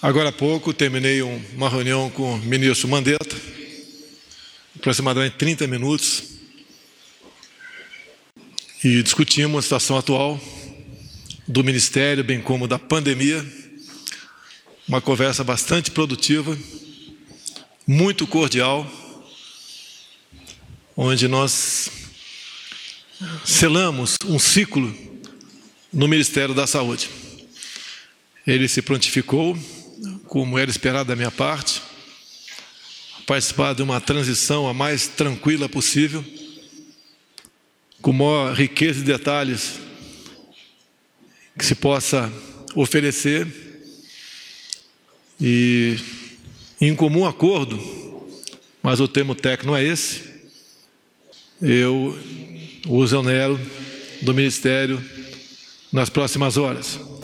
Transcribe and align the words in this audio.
Agora 0.00 0.28
há 0.28 0.32
pouco 0.32 0.72
terminei 0.72 1.22
uma 1.22 1.68
reunião 1.68 2.08
com 2.08 2.34
o 2.34 2.38
ministro 2.38 2.86
Mandetta, 2.86 3.34
aproximadamente 4.76 5.34
30 5.34 5.66
minutos, 5.66 6.22
e 8.84 9.02
discutimos 9.02 9.58
a 9.58 9.62
situação 9.62 9.98
atual 9.98 10.40
do 11.48 11.64
Ministério, 11.64 12.22
bem 12.22 12.40
como 12.40 12.68
da 12.68 12.78
pandemia. 12.78 13.44
Uma 14.86 15.00
conversa 15.00 15.42
bastante 15.42 15.90
produtiva, 15.90 16.56
muito 17.84 18.24
cordial, 18.24 18.88
onde 20.96 21.26
nós 21.26 21.90
selamos 23.44 24.14
um 24.26 24.38
ciclo 24.38 24.96
no 25.92 26.06
Ministério 26.06 26.54
da 26.54 26.68
Saúde. 26.68 27.10
Ele 28.46 28.68
se 28.68 28.80
prontificou, 28.80 29.58
como 30.28 30.58
era 30.58 30.70
esperado 30.70 31.08
da 31.08 31.16
minha 31.16 31.30
parte, 31.30 31.82
participar 33.26 33.74
de 33.74 33.82
uma 33.82 34.00
transição 34.00 34.68
a 34.68 34.74
mais 34.74 35.08
tranquila 35.08 35.68
possível, 35.68 36.24
com 38.02 38.12
maior 38.12 38.54
riqueza 38.54 39.00
de 39.00 39.06
detalhes 39.06 39.80
que 41.58 41.64
se 41.64 41.74
possa 41.74 42.32
oferecer 42.74 43.48
e 45.40 45.96
em 46.80 46.94
comum 46.94 47.26
acordo, 47.26 47.78
mas 48.82 49.00
o 49.00 49.08
termo 49.08 49.34
técnico 49.34 49.74
é 49.74 49.82
esse, 49.82 50.22
eu 51.60 52.16
o 52.86 53.02
exonero 53.02 53.58
do 54.22 54.34
Ministério 54.34 55.02
nas 55.90 56.08
próximas 56.08 56.56
horas. 56.56 57.17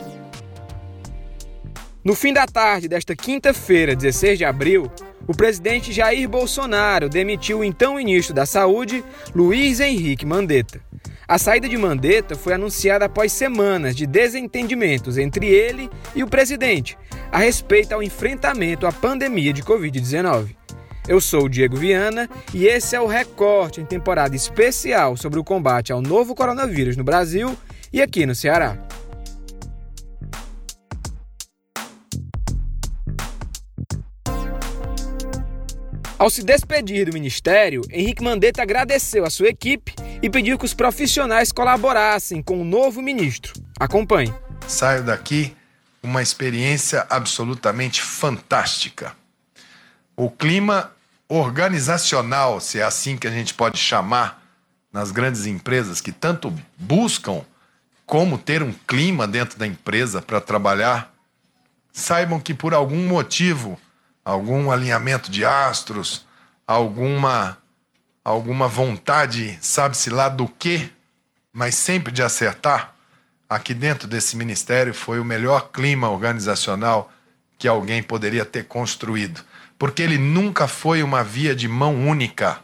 No 2.05 2.15
fim 2.15 2.35
da 2.35 2.47
tarde 2.47 2.87
desta 2.87 3.17
quinta-feira, 3.17 3.97
16 3.97 4.37
de 4.37 4.45
abril, 4.45 4.93
o 5.27 5.35
presidente 5.35 5.91
Jair 5.91 6.29
Bolsonaro 6.29 7.09
demitiu 7.09 7.61
o 7.61 7.65
então 7.65 7.95
ministro 7.95 8.35
da 8.35 8.45
Saúde, 8.45 9.03
Luiz 9.35 9.81
Henrique 9.81 10.27
Mandetta. 10.27 10.83
A 11.27 11.39
saída 11.39 11.67
de 11.67 11.79
Mandetta 11.79 12.37
foi 12.37 12.53
anunciada 12.53 13.07
após 13.07 13.33
semanas 13.33 13.97
de 13.97 14.07
desentendimentos 14.07 15.17
entre 15.17 15.47
ele 15.47 15.89
e 16.15 16.23
o 16.23 16.29
presidente 16.29 16.99
a 17.33 17.39
respeito 17.39 17.95
ao 17.95 18.03
enfrentamento 18.03 18.87
à 18.87 18.93
pandemia 18.93 19.55
de 19.55 19.63
Covid-19. 19.63 20.55
Eu 21.09 21.23
sou 21.23 21.45
o 21.45 21.49
Diego 21.49 21.75
Viana 21.75 22.29
e 22.53 22.67
esse 22.67 22.95
é 22.95 23.01
o 23.01 23.07
Recorte 23.07 23.81
em 23.81 23.87
temporada 23.87 24.37
especial 24.37 25.17
sobre 25.17 25.39
o 25.39 25.45
combate 25.45 25.91
ao 25.91 26.03
novo 26.03 26.35
coronavírus 26.35 26.99
no 26.99 27.05
Brasil 27.05 27.57
e 27.91 28.03
aqui 28.03 28.27
no 28.27 28.35
Ceará. 28.35 28.77
Ao 36.17 36.31
se 36.31 36.45
despedir 36.45 37.07
do 37.07 37.13
ministério, 37.13 37.83
Henrique 37.91 38.23
Mandetta 38.23 38.63
agradeceu 38.63 39.25
a 39.25 39.31
sua 39.31 39.49
equipe 39.49 39.95
e 40.23 40.31
pediu 40.31 40.57
que 40.57 40.65
os 40.65 40.73
profissionais 40.73 41.51
colaborassem 41.51 42.41
com 42.41 42.61
o 42.61 42.65
novo 42.65 43.03
ministro. 43.03 43.53
Acompanhe. 43.79 44.33
Saio 44.69 45.03
daqui 45.03 45.55
uma 46.03 46.23
experiência 46.23 47.05
absolutamente 47.11 48.01
fantástica. 48.01 49.13
O 50.17 50.31
clima 50.31 50.93
organizacional, 51.29 52.61
se 52.61 52.79
é 52.79 52.85
assim 52.85 53.17
que 53.17 53.27
a 53.27 53.31
gente 53.31 53.53
pode 53.53 53.79
chamar, 53.79 54.41
nas 54.93 55.11
grandes 55.11 55.47
empresas 55.47 56.01
que 56.01 56.13
tanto 56.13 56.55
buscam 56.79 57.43
como 58.07 58.39
ter 58.39 58.63
um 58.63 58.73
clima 58.87 59.27
dentro 59.27 59.59
da 59.59 59.67
empresa 59.67 60.23
para 60.23 60.41
trabalhar, 60.41 61.13
saibam 61.93 62.39
que 62.39 62.55
por 62.55 62.73
algum 62.73 63.09
motivo, 63.09 63.81
algum 64.25 64.71
alinhamento 64.71 65.31
de 65.31 65.45
astros, 65.45 66.25
alguma 66.67 67.59
alguma 68.25 68.67
vontade, 68.67 69.59
sabe-se 69.61 70.09
lá 70.09 70.31
do 70.31 70.49
que, 70.49 70.91
mas 71.53 71.75
sempre 71.75 72.11
de 72.11 72.23
acertar, 72.23 72.95
aqui 73.47 73.75
dentro 73.75 74.09
desse 74.09 74.35
ministério 74.35 74.95
foi 74.95 75.21
o 75.21 75.25
melhor 75.25 75.71
clima 75.71 76.09
organizacional 76.09 77.13
que 77.59 77.69
alguém 77.69 78.03
poderia 78.03 78.47
ter 78.47 78.65
construído 78.65 79.45
porque 79.79 80.03
ele 80.03 80.19
nunca 80.19 80.67
foi 80.67 81.03
uma 81.03 81.23
via 81.23 81.55
de 81.55 81.69
mão 81.69 81.95
única. 82.09 82.61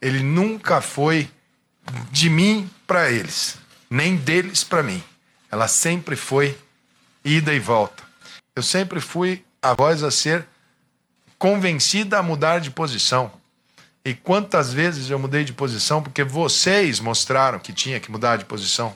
Ele 0.00 0.22
nunca 0.22 0.80
foi 0.80 1.30
de 2.10 2.28
mim 2.28 2.70
para 2.86 3.10
eles, 3.10 3.56
nem 3.88 4.16
deles 4.16 4.64
para 4.64 4.82
mim. 4.82 5.02
Ela 5.50 5.68
sempre 5.68 6.16
foi 6.16 6.58
ida 7.24 7.54
e 7.54 7.58
volta. 7.58 8.02
Eu 8.54 8.62
sempre 8.62 9.00
fui 9.00 9.44
a 9.60 9.74
voz 9.74 10.02
a 10.02 10.10
ser 10.10 10.46
convencida 11.42 12.20
a 12.20 12.22
mudar 12.22 12.60
de 12.60 12.70
posição. 12.70 13.32
E 14.04 14.14
quantas 14.14 14.72
vezes 14.72 15.10
eu 15.10 15.18
mudei 15.18 15.42
de 15.42 15.52
posição 15.52 16.00
porque 16.00 16.22
vocês 16.22 17.00
mostraram 17.00 17.58
que 17.58 17.72
tinha 17.72 17.98
que 17.98 18.12
mudar 18.12 18.36
de 18.36 18.44
posição? 18.44 18.94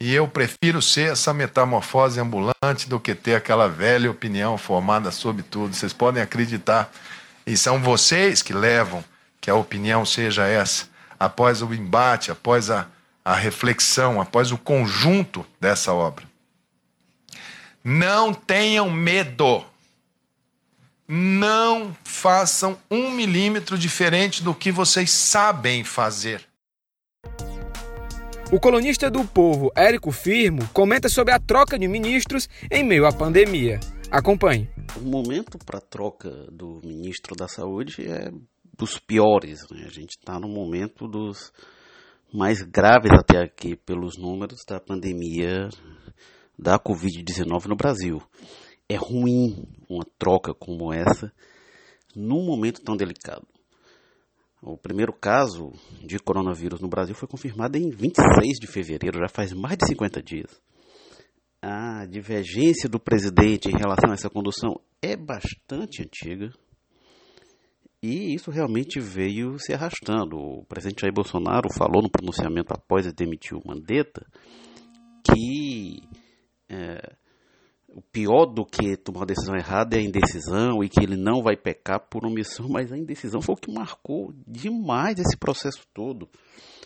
E 0.00 0.12
eu 0.12 0.26
prefiro 0.26 0.82
ser 0.82 1.12
essa 1.12 1.32
metamorfose 1.32 2.18
ambulante 2.18 2.88
do 2.88 2.98
que 2.98 3.14
ter 3.14 3.36
aquela 3.36 3.68
velha 3.68 4.10
opinião 4.10 4.58
formada 4.58 5.12
sobre 5.12 5.44
tudo. 5.44 5.72
Vocês 5.72 5.92
podem 5.92 6.20
acreditar. 6.20 6.90
E 7.46 7.56
são 7.56 7.80
vocês 7.80 8.42
que 8.42 8.52
levam 8.52 9.04
que 9.40 9.48
a 9.48 9.54
opinião 9.54 10.04
seja 10.04 10.48
essa. 10.48 10.88
Após 11.16 11.62
o 11.62 11.72
embate, 11.72 12.32
após 12.32 12.72
a, 12.72 12.88
a 13.24 13.36
reflexão, 13.36 14.20
após 14.20 14.50
o 14.50 14.58
conjunto 14.58 15.46
dessa 15.60 15.92
obra. 15.92 16.24
Não 17.84 18.34
tenham 18.34 18.90
medo. 18.90 19.64
Não 21.08 21.94
façam 22.02 22.76
um 22.90 23.12
milímetro 23.12 23.78
diferente 23.78 24.42
do 24.42 24.52
que 24.52 24.72
vocês 24.72 25.10
sabem 25.10 25.84
fazer. 25.84 26.44
O 28.52 28.58
colunista 28.58 29.08
do 29.08 29.24
Povo, 29.24 29.70
Érico 29.76 30.10
Firmo, 30.10 30.68
comenta 30.72 31.08
sobre 31.08 31.32
a 31.32 31.38
troca 31.38 31.78
de 31.78 31.86
ministros 31.86 32.48
em 32.68 32.82
meio 32.82 33.06
à 33.06 33.12
pandemia. 33.12 33.78
Acompanhe. 34.10 34.68
O 34.96 35.00
momento 35.00 35.58
para 35.58 35.78
a 35.78 35.80
troca 35.80 36.28
do 36.50 36.80
ministro 36.82 37.36
da 37.36 37.46
Saúde 37.46 38.04
é 38.08 38.30
dos 38.76 38.98
piores. 38.98 39.60
Né? 39.70 39.84
A 39.86 39.90
gente 39.90 40.16
está 40.18 40.40
no 40.40 40.48
momento 40.48 41.06
dos 41.06 41.52
mais 42.34 42.62
graves 42.62 43.12
até 43.12 43.38
aqui 43.38 43.76
pelos 43.76 44.18
números 44.18 44.64
da 44.68 44.80
pandemia 44.80 45.68
da 46.58 46.78
Covid-19 46.80 47.66
no 47.66 47.76
Brasil. 47.76 48.20
É 48.88 48.96
ruim 48.96 49.66
uma 49.88 50.04
troca 50.18 50.54
como 50.54 50.92
essa 50.92 51.32
num 52.14 52.44
momento 52.44 52.80
tão 52.82 52.96
delicado. 52.96 53.46
O 54.62 54.76
primeiro 54.76 55.12
caso 55.12 55.72
de 56.02 56.18
coronavírus 56.18 56.80
no 56.80 56.88
Brasil 56.88 57.14
foi 57.14 57.28
confirmado 57.28 57.76
em 57.76 57.90
26 57.90 58.58
de 58.58 58.66
fevereiro, 58.66 59.20
já 59.20 59.28
faz 59.28 59.52
mais 59.52 59.76
de 59.76 59.86
50 59.88 60.22
dias. 60.22 60.60
A 61.60 62.06
divergência 62.06 62.88
do 62.88 62.98
presidente 62.98 63.68
em 63.68 63.76
relação 63.76 64.10
a 64.10 64.14
essa 64.14 64.30
condução 64.30 64.80
é 65.02 65.16
bastante 65.16 66.02
antiga. 66.02 66.50
E 68.02 68.34
isso 68.34 68.50
realmente 68.50 69.00
veio 69.00 69.58
se 69.58 69.72
arrastando. 69.72 70.36
O 70.36 70.64
presidente 70.64 71.00
Jair 71.00 71.12
Bolsonaro 71.12 71.72
falou 71.72 72.02
no 72.02 72.10
pronunciamento 72.10 72.72
após 72.72 73.12
demitir 73.12 73.56
o 73.56 73.66
Mandetta 73.66 74.24
que 75.24 76.02
é, 76.68 77.16
o 77.96 78.02
pior 78.02 78.44
do 78.44 78.62
que 78.62 78.94
tomar 78.94 79.20
uma 79.20 79.26
decisão 79.26 79.56
errada 79.56 79.96
é 79.96 80.00
a 80.00 80.02
indecisão 80.02 80.84
e 80.84 80.88
que 80.88 81.02
ele 81.02 81.16
não 81.16 81.42
vai 81.42 81.56
pecar 81.56 81.98
por 81.98 82.26
omissão, 82.26 82.68
mas 82.68 82.92
a 82.92 82.98
indecisão 82.98 83.40
foi 83.40 83.54
o 83.54 83.58
que 83.58 83.72
marcou 83.72 84.34
demais 84.46 85.18
esse 85.18 85.34
processo 85.34 85.80
todo. 85.94 86.28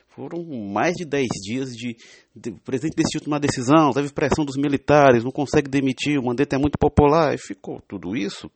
Foram 0.06 0.44
mais 0.72 0.94
de 0.94 1.04
10 1.04 1.26
dias 1.42 1.70
de, 1.70 1.96
de, 2.32 2.50
o 2.50 2.60
presidente 2.60 2.94
decidiu 2.94 3.22
tomar 3.22 3.40
decisão, 3.40 3.90
teve 3.90 4.12
pressão 4.12 4.44
dos 4.44 4.56
militares, 4.56 5.24
não 5.24 5.32
consegue 5.32 5.68
demitir, 5.68 6.16
o 6.16 6.24
mandato 6.24 6.52
é 6.52 6.58
muito 6.58 6.78
popular, 6.78 7.34
e 7.34 7.38
ficou 7.38 7.80
tudo 7.88 8.16
isso. 8.16 8.48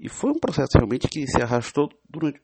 E 0.00 0.08
foi 0.08 0.32
um 0.32 0.40
processo 0.40 0.72
realmente 0.74 1.06
que 1.06 1.28
se 1.28 1.40
arrastou 1.40 1.88
durante, 2.10 2.40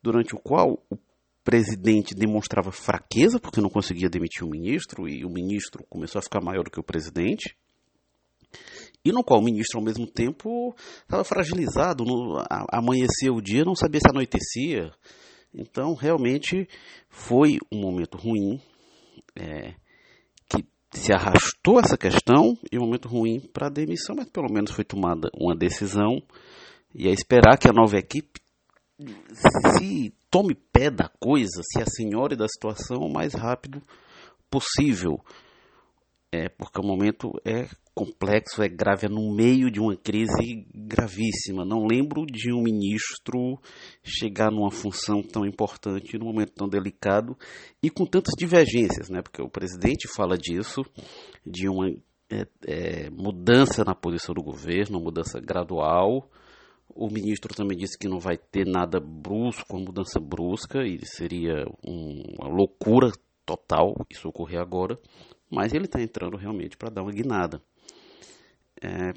durante 0.00 0.36
o 0.36 0.38
qual 0.38 0.80
o 0.88 0.96
presidente 1.42 2.14
demonstrava 2.14 2.70
fraqueza 2.70 3.40
porque 3.40 3.60
não 3.60 3.68
conseguia 3.68 4.08
demitir 4.08 4.44
o 4.44 4.50
ministro 4.50 5.08
e 5.08 5.24
o 5.24 5.28
ministro 5.28 5.84
começou 5.90 6.20
a 6.20 6.22
ficar 6.22 6.40
maior 6.40 6.62
do 6.62 6.70
que 6.70 6.78
o 6.78 6.84
presidente 6.84 7.56
e 9.04 9.10
no 9.10 9.24
qual 9.24 9.40
o 9.40 9.44
ministro, 9.44 9.78
ao 9.78 9.84
mesmo 9.84 10.06
tempo, 10.06 10.74
estava 11.02 11.24
fragilizado, 11.24 12.04
no, 12.04 12.38
a, 12.38 12.66
amanhecia 12.72 13.32
o 13.32 13.42
dia, 13.42 13.64
não 13.64 13.74
sabia 13.74 14.00
se 14.00 14.10
anoitecia. 14.10 14.92
Então, 15.54 15.94
realmente, 15.94 16.68
foi 17.08 17.58
um 17.70 17.80
momento 17.80 18.16
ruim, 18.16 18.60
é, 19.36 19.74
que 20.48 20.64
se 20.92 21.12
arrastou 21.12 21.80
essa 21.80 21.98
questão, 21.98 22.56
e 22.70 22.78
um 22.78 22.82
momento 22.82 23.08
ruim 23.08 23.40
para 23.52 23.66
a 23.66 23.70
demissão, 23.70 24.14
mas 24.16 24.28
pelo 24.28 24.50
menos 24.50 24.70
foi 24.70 24.84
tomada 24.84 25.28
uma 25.34 25.54
decisão, 25.56 26.22
e 26.94 27.08
é 27.08 27.10
esperar 27.10 27.58
que 27.58 27.68
a 27.68 27.72
nova 27.72 27.98
equipe 27.98 28.40
se 29.78 30.14
tome 30.30 30.54
pé 30.54 30.90
da 30.90 31.10
coisa, 31.20 31.60
se 31.62 31.82
assenhore 31.82 32.36
da 32.36 32.46
situação 32.48 32.98
o 32.98 33.12
mais 33.12 33.34
rápido 33.34 33.82
possível. 34.50 35.18
É, 36.32 36.48
porque 36.48 36.80
o 36.80 36.84
momento 36.84 37.30
é 37.44 37.68
complexo, 37.94 38.62
é 38.62 38.68
grave, 38.68 39.04
é 39.04 39.08
no 39.08 39.34
meio 39.34 39.70
de 39.70 39.78
uma 39.78 39.94
crise 39.94 40.66
gravíssima. 40.74 41.62
Não 41.62 41.84
lembro 41.84 42.24
de 42.24 42.50
um 42.50 42.62
ministro 42.62 43.60
chegar 44.02 44.50
numa 44.50 44.70
função 44.70 45.22
tão 45.22 45.44
importante 45.44 46.16
num 46.16 46.24
momento 46.24 46.54
tão 46.54 46.66
delicado 46.66 47.36
e 47.82 47.90
com 47.90 48.06
tantas 48.06 48.32
divergências, 48.34 49.10
né? 49.10 49.20
Porque 49.20 49.42
o 49.42 49.50
presidente 49.50 50.08
fala 50.08 50.38
disso, 50.38 50.82
de 51.46 51.68
uma 51.68 51.90
é, 52.30 52.46
é, 52.66 53.10
mudança 53.10 53.84
na 53.84 53.94
posição 53.94 54.34
do 54.34 54.42
governo, 54.42 54.98
mudança 54.98 55.38
gradual. 55.38 56.30
O 56.94 57.10
ministro 57.10 57.54
também 57.54 57.76
disse 57.76 57.98
que 57.98 58.08
não 58.08 58.18
vai 58.18 58.38
ter 58.38 58.66
nada 58.66 58.98
brusco, 58.98 59.76
uma 59.76 59.84
mudança 59.84 60.18
brusca, 60.18 60.82
e 60.82 60.98
seria 61.04 61.66
um, 61.86 62.22
uma 62.38 62.48
loucura 62.48 63.12
total 63.44 63.94
isso 64.08 64.28
ocorrer 64.28 64.60
agora 64.60 64.98
mas 65.52 65.72
ele 65.72 65.84
está 65.84 66.00
entrando 66.00 66.36
realmente 66.36 66.76
para 66.76 66.90
dar 66.90 67.02
uma 67.02 67.12
guinada. 67.12 67.62
É, 68.82 69.12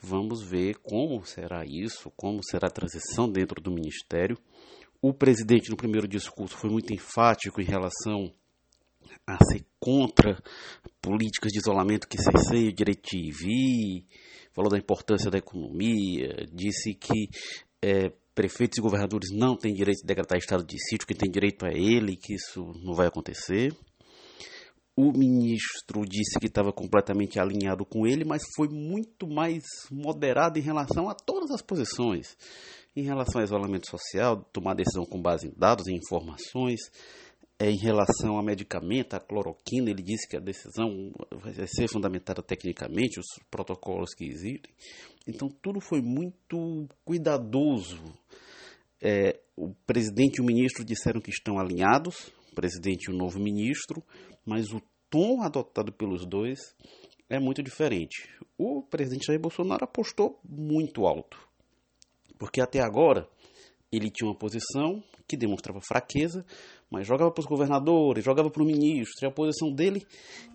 vamos 0.00 0.42
ver 0.42 0.76
como 0.78 1.24
será 1.24 1.64
isso, 1.64 2.10
como 2.16 2.42
será 2.42 2.68
a 2.68 2.72
transição 2.72 3.30
dentro 3.30 3.60
do 3.60 3.70
ministério. 3.70 4.38
O 5.02 5.12
presidente, 5.12 5.70
no 5.70 5.76
primeiro 5.76 6.08
discurso, 6.08 6.56
foi 6.56 6.70
muito 6.70 6.92
enfático 6.92 7.60
em 7.60 7.64
relação 7.64 8.32
a 9.26 9.36
ser 9.44 9.64
contra 9.78 10.42
políticas 11.00 11.52
de 11.52 11.58
isolamento 11.58 12.08
que 12.08 12.20
cerceiam 12.20 12.68
o 12.68 12.74
direito 12.74 13.02
de 13.10 13.18
ir 13.18 14.04
falou 14.52 14.70
da 14.70 14.78
importância 14.78 15.30
da 15.30 15.38
economia, 15.38 16.46
disse 16.52 16.94
que 16.94 17.28
é, 17.82 18.12
prefeitos 18.34 18.78
e 18.78 18.82
governadores 18.82 19.30
não 19.32 19.56
têm 19.56 19.72
direito 19.72 20.00
de 20.00 20.06
decretar 20.06 20.38
estado 20.38 20.64
de 20.64 20.78
sítio, 20.78 21.06
quem 21.06 21.16
tem 21.16 21.30
direito 21.30 21.64
é 21.66 21.72
ele, 21.72 22.16
que 22.16 22.34
isso 22.34 22.72
não 22.82 22.94
vai 22.94 23.06
acontecer. 23.06 23.74
O 25.02 25.16
ministro 25.16 26.04
disse 26.04 26.38
que 26.38 26.46
estava 26.46 26.74
completamente 26.74 27.40
alinhado 27.40 27.86
com 27.86 28.06
ele, 28.06 28.22
mas 28.22 28.42
foi 28.54 28.68
muito 28.68 29.26
mais 29.26 29.62
moderado 29.90 30.58
em 30.58 30.62
relação 30.62 31.08
a 31.08 31.14
todas 31.14 31.50
as 31.52 31.62
posições. 31.62 32.36
Em 32.94 33.02
relação 33.04 33.40
ao 33.40 33.44
isolamento 33.46 33.88
social, 33.88 34.44
tomar 34.52 34.74
decisão 34.74 35.06
com 35.06 35.18
base 35.18 35.46
em 35.46 35.54
dados 35.56 35.86
e 35.86 35.94
informações. 35.94 36.80
É, 37.58 37.70
em 37.70 37.78
relação 37.78 38.38
a 38.38 38.42
medicamento, 38.42 39.14
a 39.14 39.20
cloroquina, 39.20 39.88
ele 39.88 40.02
disse 40.02 40.28
que 40.28 40.36
a 40.36 40.40
decisão 40.40 41.10
vai 41.32 41.66
ser 41.66 41.88
fundamentada 41.88 42.42
tecnicamente, 42.42 43.18
os 43.18 43.26
protocolos 43.50 44.12
que 44.14 44.26
existem. 44.26 44.70
Então, 45.26 45.48
tudo 45.62 45.80
foi 45.80 46.02
muito 46.02 46.86
cuidadoso. 47.06 48.02
É, 49.00 49.40
o 49.56 49.72
presidente 49.86 50.40
e 50.40 50.42
o 50.42 50.46
ministro 50.46 50.84
disseram 50.84 51.22
que 51.22 51.30
estão 51.30 51.58
alinhados, 51.58 52.30
o 52.52 52.54
presidente 52.54 53.04
e 53.10 53.14
o 53.14 53.16
novo 53.16 53.38
ministro, 53.38 54.02
mas 54.44 54.72
o 54.72 54.80
tom 55.10 55.42
adotado 55.42 55.92
pelos 55.92 56.24
dois 56.24 56.74
é 57.28 57.38
muito 57.38 57.62
diferente. 57.62 58.28
O 58.56 58.82
presidente 58.82 59.26
Jair 59.26 59.40
Bolsonaro 59.40 59.84
apostou 59.84 60.40
muito 60.48 61.06
alto, 61.06 61.38
porque 62.38 62.60
até 62.60 62.80
agora 62.80 63.28
ele 63.92 64.10
tinha 64.10 64.28
uma 64.28 64.38
posição 64.38 65.02
que 65.26 65.36
demonstrava 65.36 65.80
fraqueza, 65.80 66.44
mas 66.90 67.06
jogava 67.06 67.30
para 67.30 67.40
os 67.40 67.46
governadores, 67.46 68.24
jogava 68.24 68.50
para 68.50 68.62
o 68.62 68.66
ministro, 68.66 69.14
e 69.22 69.26
a 69.26 69.30
posição 69.30 69.72
dele, 69.72 70.06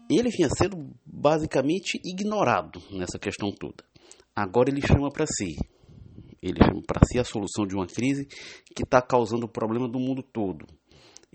ele 0.10 0.30
vinha 0.30 0.50
sendo 0.50 0.90
basicamente 1.06 2.00
ignorado 2.04 2.81
nessa 2.92 3.19
questão 3.19 3.52
toda. 3.52 3.84
Agora 4.36 4.69
ele 4.69 4.81
chama 4.86 5.10
para 5.10 5.25
si, 5.25 5.56
ele 6.42 6.60
chama 6.63 6.81
para 6.86 7.02
si 7.06 7.19
a 7.19 7.24
solução 7.24 7.66
de 7.66 7.75
uma 7.75 7.88
crise 7.88 8.25
que 8.75 8.84
está 8.84 9.02
causando 9.02 9.46
o 9.46 9.50
problema 9.50 9.88
do 9.88 10.00
mundo 10.00 10.22
todo 10.22 10.66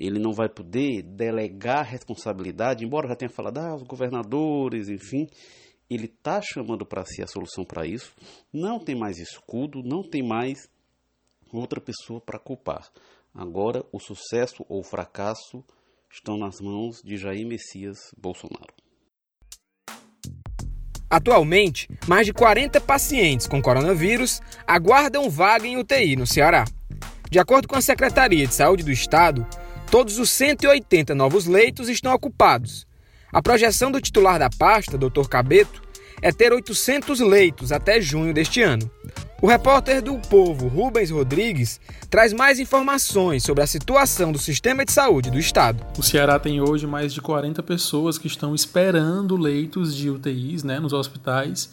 ele 0.01 0.19
não 0.19 0.33
vai 0.33 0.49
poder 0.49 1.03
delegar 1.03 1.85
responsabilidade, 1.85 2.85
embora 2.85 3.09
já 3.09 3.15
tenha 3.15 3.29
falado, 3.29 3.59
ah, 3.59 3.75
os 3.75 3.83
governadores, 3.83 4.89
enfim, 4.89 5.29
ele 5.91 6.07
está 6.07 6.41
chamando 6.41 6.87
para 6.87 7.05
si 7.05 7.23
a 7.23 7.27
solução 7.27 7.67
para 7.67 7.87
isso. 7.87 8.15
Não 8.51 8.79
tem 8.79 8.97
mais 8.97 9.19
escudo, 9.19 9.83
não 9.83 10.03
tem 10.03 10.23
mais 10.23 10.71
outra 11.53 11.81
pessoa 11.81 12.19
para 12.19 12.39
culpar. 12.39 12.89
Agora, 13.35 13.85
o 13.93 14.01
sucesso 14.01 14.65
ou 14.69 14.81
o 14.81 14.85
fracasso 14.85 15.63
estão 16.11 16.39
nas 16.39 16.61
mãos 16.61 17.03
de 17.03 17.19
Jair 17.19 17.47
Messias 17.47 17.99
Bolsonaro. 18.17 18.73
Atualmente, 21.11 21.89
mais 22.09 22.25
de 22.25 22.33
40 22.33 22.81
pacientes 22.81 23.47
com 23.47 23.61
coronavírus 23.61 24.41
aguardam 24.67 25.29
vaga 25.29 25.67
em 25.67 25.77
UTI 25.77 26.17
no 26.17 26.27
Ceará. 26.27 26.65
De 27.29 27.39
acordo 27.39 27.69
com 27.69 27.77
a 27.77 27.83
Secretaria 27.83 28.47
de 28.47 28.55
Saúde 28.55 28.85
do 28.85 28.91
Estado, 28.91 29.47
Todos 29.91 30.21
os 30.21 30.31
180 30.31 31.17
novos 31.17 31.47
leitos 31.47 31.89
estão 31.89 32.15
ocupados. 32.15 32.87
A 33.33 33.43
projeção 33.43 33.91
do 33.91 34.01
titular 34.01 34.39
da 34.39 34.49
pasta, 34.49 34.97
Dr. 34.97 35.27
Cabeto, 35.29 35.83
é 36.23 36.31
ter 36.31 36.53
800 36.53 37.19
leitos 37.19 37.73
até 37.73 38.01
junho 38.01 38.33
deste 38.33 38.63
ano. 38.63 38.89
O 39.43 39.49
repórter 39.49 40.01
do 40.01 40.17
Povo, 40.29 40.69
Rubens 40.69 41.11
Rodrigues, 41.11 41.81
traz 42.09 42.33
mais 42.33 42.61
informações 42.61 43.43
sobre 43.43 43.65
a 43.65 43.67
situação 43.67 44.31
do 44.31 44.39
sistema 44.39 44.85
de 44.85 44.93
saúde 44.93 45.29
do 45.29 45.41
estado. 45.41 45.85
O 45.99 46.05
Ceará 46.05 46.39
tem 46.39 46.61
hoje 46.61 46.87
mais 46.87 47.13
de 47.13 47.21
40 47.21 47.61
pessoas 47.65 48.17
que 48.17 48.29
estão 48.29 48.55
esperando 48.55 49.37
leitos 49.37 49.97
de 49.97 50.09
UTIs 50.09 50.63
né, 50.63 50.79
nos 50.79 50.93
hospitais 50.93 51.69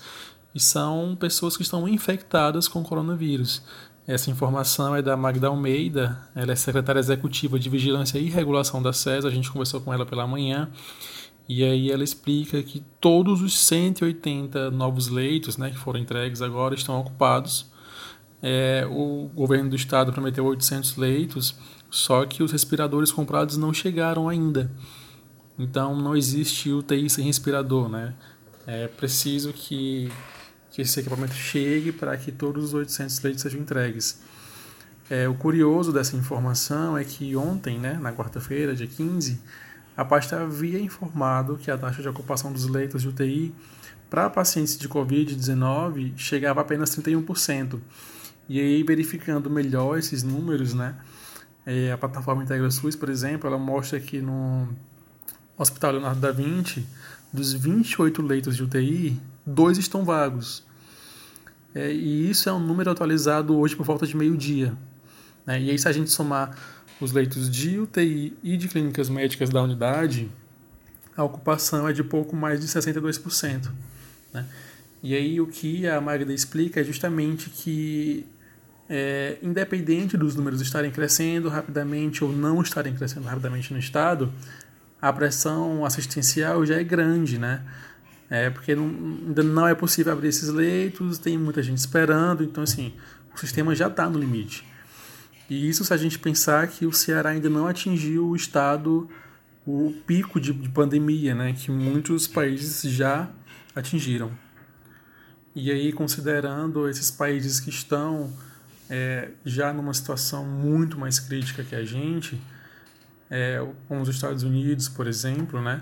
e 0.55 0.59
são 0.59 1.15
pessoas 1.19 1.55
que 1.55 1.61
estão 1.61 1.87
infectadas 1.87 2.67
com 2.67 2.81
coronavírus. 2.81 3.61
Essa 4.07 4.31
informação 4.31 4.95
é 4.95 5.01
da 5.01 5.17
Magda 5.17 5.47
Almeida, 5.47 6.17
ela 6.33 6.53
é 6.53 6.55
secretária 6.55 6.97
executiva 6.97 7.59
de 7.59 7.69
Vigilância 7.69 8.17
e 8.17 8.29
Regulação 8.29 8.81
da 8.81 8.93
SES, 8.93 9.25
a 9.25 9.29
gente 9.29 9.51
conversou 9.51 9.81
com 9.81 9.93
ela 9.93 10.05
pela 10.05 10.25
manhã, 10.25 10.69
e 11.49 11.61
aí 11.61 11.91
ela 11.91 12.05
explica 12.05 12.63
que 12.63 12.81
todos 13.01 13.41
os 13.41 13.59
180 13.59 14.71
novos 14.71 15.09
leitos 15.09 15.57
né, 15.57 15.71
que 15.71 15.77
foram 15.77 15.99
entregues 15.99 16.41
agora 16.41 16.73
estão 16.73 16.97
ocupados. 16.97 17.69
É, 18.41 18.87
o 18.89 19.29
governo 19.35 19.69
do 19.71 19.75
estado 19.75 20.13
prometeu 20.13 20.45
800 20.45 20.95
leitos, 20.95 21.55
só 21.89 22.25
que 22.25 22.41
os 22.41 22.53
respiradores 22.53 23.11
comprados 23.11 23.57
não 23.57 23.73
chegaram 23.73 24.29
ainda. 24.29 24.71
Então 25.59 25.99
não 25.99 26.15
existe 26.15 26.71
UTI 26.71 27.09
sem 27.09 27.25
respirador, 27.25 27.89
né? 27.89 28.13
É 28.65 28.87
preciso 28.87 29.51
que 29.51 30.09
que 30.77 30.83
esse 30.83 30.99
equipamento 30.99 31.33
chegue 31.33 31.91
para 31.91 32.15
que 32.15 32.31
todos 32.31 32.65
os 32.65 32.73
800 32.75 33.19
leitos 33.23 33.41
sejam 33.41 33.59
entregues. 33.59 34.19
É, 35.09 35.27
o 35.27 35.33
curioso 35.33 35.91
dessa 35.91 36.15
informação 36.15 36.95
é 36.95 37.03
que 37.03 37.35
ontem, 37.35 37.79
né, 37.79 37.97
na 37.99 38.13
quarta-feira, 38.13 38.75
dia 38.75 38.85
15, 38.85 39.41
a 39.95 40.05
pasta 40.05 40.39
havia 40.39 40.79
informado 40.79 41.57
que 41.57 41.71
a 41.71 41.77
taxa 41.79 42.03
de 42.03 42.07
ocupação 42.07 42.53
dos 42.53 42.67
leitos 42.67 43.01
de 43.01 43.07
UTI 43.07 43.55
para 44.07 44.29
pacientes 44.29 44.77
de 44.77 44.87
Covid-19 44.87 46.15
chegava 46.15 46.59
a 46.59 46.61
apenas 46.61 46.95
31%. 46.95 47.79
E 48.47 48.59
aí, 48.59 48.83
verificando 48.83 49.49
melhor 49.49 49.97
esses 49.97 50.21
números, 50.21 50.75
né, 50.75 50.93
é, 51.65 51.91
a 51.91 51.97
plataforma 51.97 52.43
Integra 52.43 52.69
SUS, 52.69 52.95
por 52.95 53.09
exemplo, 53.09 53.47
ela 53.47 53.57
mostra 53.57 53.99
que 53.99 54.21
no 54.21 54.69
Hospital 55.57 55.93
Leonardo 55.93 56.21
da 56.21 56.31
Vinci, 56.31 56.85
dos 57.33 57.51
28 57.51 58.21
leitos 58.21 58.55
de 58.55 58.61
UTI, 58.61 59.19
dois 59.43 59.79
estão 59.79 60.05
vagos. 60.05 60.66
É, 61.77 61.93
e 61.93 62.27
isso 62.27 62.49
é 62.49 62.53
um 62.53 62.59
número 62.59 62.89
atualizado 62.89 63.55
hoje 63.55 63.75
por 63.75 63.85
volta 63.85 64.07
de 64.07 64.17
meio-dia. 64.17 64.75
Né? 65.45 65.61
E 65.61 65.69
aí, 65.69 65.77
se 65.77 65.87
a 65.87 65.91
gente 65.91 66.09
somar 66.09 66.57
os 66.99 67.11
leitos 67.11 67.51
de 67.51 67.77
UTI 67.77 68.35
e 68.41 68.57
de 68.57 68.67
clínicas 68.67 69.09
médicas 69.09 69.51
da 69.51 69.61
unidade, 69.61 70.27
a 71.15 71.23
ocupação 71.23 71.87
é 71.87 71.93
de 71.93 72.03
pouco 72.03 72.35
mais 72.35 72.59
de 72.59 72.67
62%. 72.67 73.69
Né? 74.33 74.43
E 75.03 75.13
aí, 75.15 75.39
o 75.39 75.45
que 75.45 75.87
a 75.87 76.01
Magda 76.01 76.33
explica 76.33 76.81
é 76.81 76.83
justamente 76.83 77.51
que, 77.51 78.25
é, 78.89 79.37
independente 79.43 80.17
dos 80.17 80.35
números 80.35 80.61
estarem 80.61 80.89
crescendo 80.89 81.47
rapidamente 81.47 82.23
ou 82.23 82.33
não 82.33 82.59
estarem 82.59 82.95
crescendo 82.95 83.27
rapidamente 83.27 83.71
no 83.71 83.77
estado, 83.77 84.33
a 84.99 85.13
pressão 85.13 85.85
assistencial 85.85 86.65
já 86.65 86.79
é 86.79 86.83
grande, 86.83 87.37
né? 87.37 87.61
É, 88.29 88.49
porque 88.49 88.75
não, 88.75 88.85
ainda 88.85 89.43
não 89.43 89.67
é 89.67 89.73
possível 89.73 90.11
abrir 90.11 90.27
esses 90.27 90.49
leitos, 90.49 91.17
tem 91.17 91.37
muita 91.37 91.63
gente 91.63 91.77
esperando, 91.77 92.43
então 92.43 92.63
assim, 92.63 92.93
o 93.33 93.39
sistema 93.39 93.73
já 93.73 93.87
está 93.87 94.09
no 94.09 94.19
limite. 94.19 94.65
E 95.49 95.69
isso 95.69 95.85
se 95.85 95.93
a 95.93 95.97
gente 95.97 96.19
pensar 96.19 96.67
que 96.67 96.85
o 96.85 96.91
Ceará 96.91 97.29
ainda 97.29 97.49
não 97.49 97.67
atingiu 97.67 98.27
o 98.27 98.35
estado, 98.35 99.09
o 99.65 99.93
pico 100.05 100.41
de, 100.41 100.51
de 100.51 100.69
pandemia, 100.69 101.33
né, 101.33 101.53
que 101.53 101.71
muitos 101.71 102.27
países 102.27 102.81
já 102.91 103.29
atingiram. 103.73 104.31
E 105.55 105.71
aí, 105.71 105.91
considerando 105.91 106.87
esses 106.87 107.09
países 107.09 107.59
que 107.59 107.69
estão 107.69 108.31
é, 108.89 109.29
já 109.45 109.73
numa 109.73 109.93
situação 109.93 110.45
muito 110.45 110.99
mais 110.99 111.19
crítica 111.19 111.63
que 111.63 111.75
a 111.75 111.83
gente, 111.83 112.39
é, 113.29 113.65
como 113.87 114.01
os 114.01 114.09
Estados 114.09 114.43
Unidos, 114.43 114.87
por 114.87 115.07
exemplo, 115.07 115.61
né, 115.61 115.81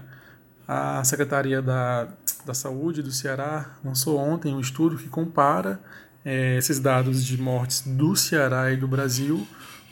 a 0.68 1.04
Secretaria 1.04 1.62
da, 1.62 2.08
da 2.46 2.54
Saúde 2.54 3.02
do 3.02 3.12
Ceará 3.12 3.78
lançou 3.84 4.18
ontem 4.18 4.54
um 4.54 4.60
estudo 4.60 4.98
que 4.98 5.10
compara 5.10 5.82
é, 6.24 6.58
esses 6.58 6.80
dados 6.80 7.26
de 7.26 7.42
mortes 7.42 7.82
do 7.82 8.16
Ceará 8.16 8.72
e 8.72 8.78
do 8.78 8.88
Brasil 8.88 9.48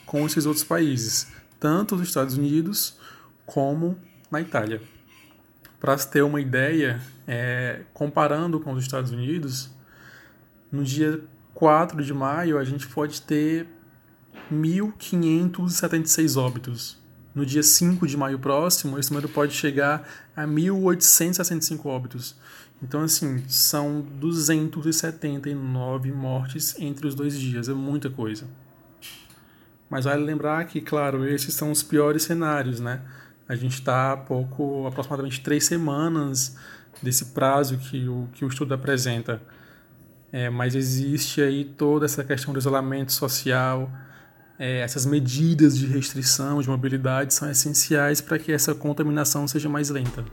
com 0.06 0.26
esses 0.26 0.46
outros 0.46 0.64
países, 0.64 1.28
tanto 1.60 1.96
os 1.96 2.02
Estados 2.02 2.38
Unidos 2.38 2.98
como 3.46 3.98
na 4.30 4.40
Itália. 4.40 4.82
Para 5.80 5.98
se 5.98 6.10
ter 6.10 6.22
uma 6.22 6.40
ideia, 6.40 7.02
é, 7.28 7.82
comparando 7.94 8.60
com 8.60 8.72
os 8.74 8.84
Estados 8.84 9.12
Unidos, 9.12 9.70
no 10.72 10.84
dia 10.84 11.22
4 11.54 12.04
de 12.04 12.14
maio 12.14 12.58
a 12.58 12.64
gente 12.64 12.88
pode 12.88 13.22
ter 13.22 13.68
1.576 14.52 16.40
óbitos. 16.40 17.03
No 17.34 17.46
dia 17.46 17.64
5 17.64 18.06
de 18.06 18.16
maio 18.16 18.38
próximo, 18.38 19.00
esse 19.00 19.12
número 19.12 19.28
pode 19.28 19.54
chegar 19.54 20.08
a 20.36 20.46
1.865 20.46 21.86
óbitos. 21.86 22.36
Então, 22.82 23.02
assim, 23.02 23.44
são 23.48 24.02
279 24.02 26.12
mortes 26.12 26.76
entre 26.80 27.08
os 27.08 27.16
dois 27.16 27.40
dias. 27.40 27.70
É 27.70 27.74
muita 27.74 28.10
coisa. 28.10 28.46
Mas 29.90 30.06
vale 30.06 30.24
lembrar 30.24 30.66
que, 30.66 30.82
claro, 30.82 31.28
esses 31.28 31.54
são 31.54 31.72
os 31.72 31.82
piores 31.82 32.24
cenários, 32.24 32.80
né? 32.80 33.02
A 33.48 33.56
gente 33.56 33.76
está 33.76 34.14
há 34.14 34.18
pouco, 34.18 34.86
aproximadamente 34.88 35.42
três 35.42 35.66
semanas 35.66 36.56
desse 37.02 37.26
prazo 37.26 37.78
que 37.78 38.08
o, 38.08 38.28
que 38.34 38.46
o 38.46 38.48
estudo 38.48 38.74
apresenta. 38.74 39.42
É, 40.32 40.50
mas 40.50 40.76
existe 40.76 41.42
aí 41.42 41.64
toda 41.64 42.06
essa 42.06 42.24
questão 42.24 42.54
do 42.54 42.60
isolamento 42.60 43.12
social, 43.12 43.92
é, 44.58 44.80
essas 44.80 45.06
medidas 45.06 45.78
de 45.78 45.86
restrição 45.86 46.62
de 46.62 46.70
mobilidade 46.70 47.34
são 47.34 47.50
essenciais 47.50 48.22
para 48.22 48.38
que 48.40 48.52
essa 48.52 48.74
contaminação 48.74 49.48
seja 49.48 49.68
mais 49.68 49.90
lenta. 49.90 50.24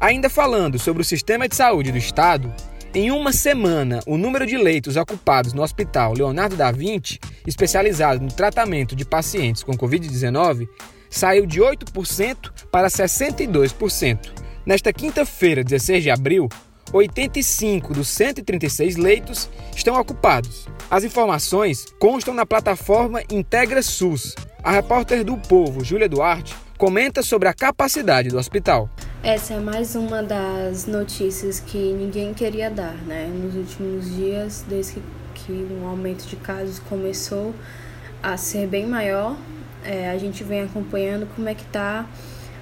Ainda 0.00 0.28
falando 0.28 0.78
sobre 0.78 1.02
o 1.02 1.04
sistema 1.04 1.48
de 1.48 1.56
saúde 1.56 1.90
do 1.90 1.98
estado, 1.98 2.52
em 2.94 3.10
uma 3.10 3.32
semana, 3.32 4.00
o 4.06 4.16
número 4.16 4.46
de 4.46 4.56
leitos 4.56 4.96
ocupados 4.96 5.52
no 5.52 5.62
Hospital 5.62 6.14
Leonardo 6.14 6.54
da 6.54 6.70
Vinci, 6.70 7.18
especializado 7.46 8.22
no 8.22 8.30
tratamento 8.30 8.94
de 8.94 9.04
pacientes 9.04 9.64
com 9.64 9.72
Covid-19, 9.72 10.68
saiu 11.10 11.46
de 11.46 11.60
8% 11.60 12.68
para 12.70 12.88
62%. 12.88 14.44
Nesta 14.64 14.92
quinta-feira, 14.92 15.64
16 15.64 16.04
de 16.04 16.10
abril, 16.10 16.48
85 16.92 17.94
dos 17.94 18.08
136 18.08 18.96
leitos 18.96 19.48
estão 19.74 19.98
ocupados. 19.98 20.66
As 20.90 21.04
informações 21.04 21.86
constam 21.98 22.34
na 22.34 22.46
plataforma 22.46 23.22
Integra 23.30 23.82
SUS. 23.82 24.34
A 24.62 24.70
repórter 24.70 25.24
do 25.24 25.36
Povo, 25.36 25.84
Júlia 25.84 26.08
Duarte, 26.08 26.54
comenta 26.78 27.22
sobre 27.22 27.48
a 27.48 27.54
capacidade 27.54 28.28
do 28.28 28.38
hospital. 28.38 28.88
Essa 29.22 29.54
é 29.54 29.58
mais 29.58 29.94
uma 29.94 30.22
das 30.22 30.86
notícias 30.86 31.60
que 31.60 31.78
ninguém 31.78 32.34
queria 32.34 32.70
dar, 32.70 32.94
né? 33.06 33.26
Nos 33.26 33.54
últimos 33.54 34.14
dias, 34.14 34.64
desde 34.68 35.02
que, 35.34 35.52
o 35.52 35.86
aumento 35.86 36.26
de 36.26 36.36
casos 36.36 36.78
começou 36.78 37.54
a 38.22 38.36
ser 38.36 38.66
bem 38.66 38.86
maior, 38.86 39.36
é, 39.82 40.10
a 40.10 40.18
gente 40.18 40.44
vem 40.44 40.62
acompanhando 40.62 41.26
como 41.34 41.48
é 41.48 41.54
que 41.54 41.62
está 41.62 42.06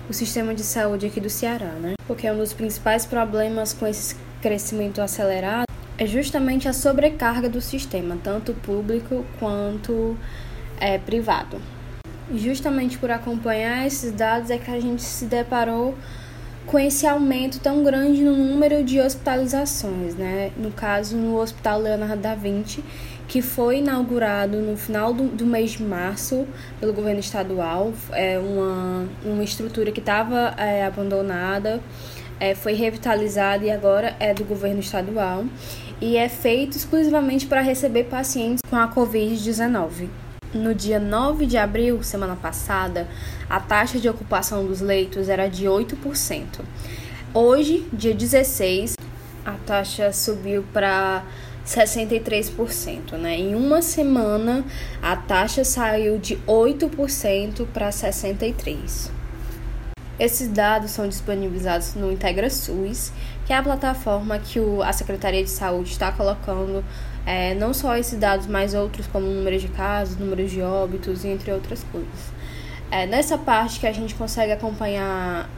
o 0.09 0.13
sistema 0.13 0.55
de 0.55 0.63
saúde 0.63 1.07
aqui 1.07 1.21
do 1.21 1.31
Ceará, 1.31 1.73
né? 1.81 1.95
Porque 2.07 2.31
um 2.31 2.37
dos 2.37 2.53
principais 2.53 3.07
problemas 3.07 3.73
com 3.73 3.87
esse 3.87 4.17
crescimento 4.41 5.01
acelerado 5.01 5.67
é 5.97 6.07
justamente 6.07 6.69
a 6.69 6.73
sobrecarga 6.73 7.49
do 7.49 7.61
sistema, 7.61 8.19
tanto 8.23 8.53
público 8.55 9.25
quanto 9.39 10.17
é, 10.81 10.99
privado. 10.99 11.61
Justamente 12.35 12.99
por 12.99 13.11
acompanhar 13.11 13.87
esses 13.87 14.11
dados 14.13 14.51
é 14.51 14.59
que 14.59 14.71
a 14.71 14.81
gente 14.81 15.03
se 15.03 15.27
deparou 15.27 15.95
com 16.67 16.79
esse 16.79 17.07
aumento 17.07 17.59
tão 17.59 17.83
grande 17.83 18.23
no 18.23 18.37
número 18.37 18.85
de 18.85 19.01
hospitalizações, 19.01 20.15
né? 20.15 20.51
No 20.57 20.71
caso, 20.71 21.17
no 21.17 21.39
Hospital 21.39 21.81
Leonardo 21.81 22.23
da 22.23 22.35
Vinci, 22.35 22.83
que 23.29 23.41
foi 23.41 23.79
inaugurado 23.79 24.59
no 24.59 24.77
final 24.77 25.13
do, 25.13 25.25
do 25.29 25.47
mês 25.47 25.73
de 25.73 25.83
março 25.83 26.47
pelo 26.79 26.93
governo 26.93 27.21
estadual, 27.21 27.93
é 28.13 28.39
uma, 28.39 29.09
uma 29.25 29.45
estrutura 29.45 29.91
que 29.91 30.01
estava 30.01 30.55
é, 30.59 30.85
abandonada, 30.85 31.81
é, 32.39 32.55
foi 32.55 32.75
revitalizada 32.75 33.65
e 33.65 33.71
agora 33.71 34.17
é 34.19 34.35
do 34.35 34.45
governo 34.45 34.81
estadual 34.81 35.45
e 36.01 36.17
é 36.17 36.29
feito 36.29 36.77
exclusivamente 36.77 37.47
para 37.47 37.61
receber 37.61 38.05
pacientes 38.05 38.61
com 38.69 38.77
a 38.77 38.93
Covid-19. 38.93 40.09
No 40.53 40.75
dia 40.75 40.99
9 40.99 41.47
de 41.47 41.57
abril, 41.57 42.03
semana 42.03 42.37
passada, 42.37 43.09
a 43.49 43.61
taxa 43.61 43.99
de 43.99 44.09
ocupação 44.09 44.67
dos 44.67 44.81
leitos 44.81 45.29
era 45.29 45.49
de 45.49 45.65
8%. 45.65 46.45
Hoje, 47.33 47.87
dia 47.93 48.13
16, 48.13 48.95
a 49.47 49.53
taxa 49.65 50.13
subiu 50.13 50.65
para 50.73 51.25
63%, 51.67 53.13
né? 53.13 53.37
Em 53.37 53.55
uma 53.55 53.83
semana, 53.83 54.65
a 55.01 55.17
taxa 55.17 55.65
saiu 55.65 56.19
de 56.19 56.37
8% 56.47 57.67
para 57.73 57.91
63%. 57.91 59.11
Esses 60.19 60.49
dados 60.49 60.91
são 60.91 61.09
disponibilizados 61.09 61.95
no 61.95 62.13
Integra 62.13 62.49
SUS, 62.51 63.13
que 63.47 63.53
é 63.53 63.57
a 63.57 63.63
plataforma 63.63 64.39
que 64.39 64.61
o, 64.61 64.83
a 64.83 64.93
Secretaria 64.93 65.43
de 65.43 65.51
Saúde 65.51 65.91
está 65.91 66.13
colocando 66.13 66.85
é, 67.25 67.55
não 67.55 67.73
só 67.73 67.97
esses 67.97 68.19
dados, 68.19 68.47
mas 68.47 68.75
outros 68.75 69.07
como 69.07 69.27
número 69.27 69.59
de 69.59 69.69
casos, 69.69 70.17
número 70.17 70.47
de 70.47 70.61
óbitos, 70.61 71.25
entre 71.25 71.51
outras 71.53 71.85
coisas. 71.91 72.33
É 72.91 73.07
nessa 73.07 73.39
parte 73.39 73.81
que 73.81 73.87
a 73.87 73.93
gente 73.93 74.15
consegue 74.15 74.53
acompanhar 74.53 75.49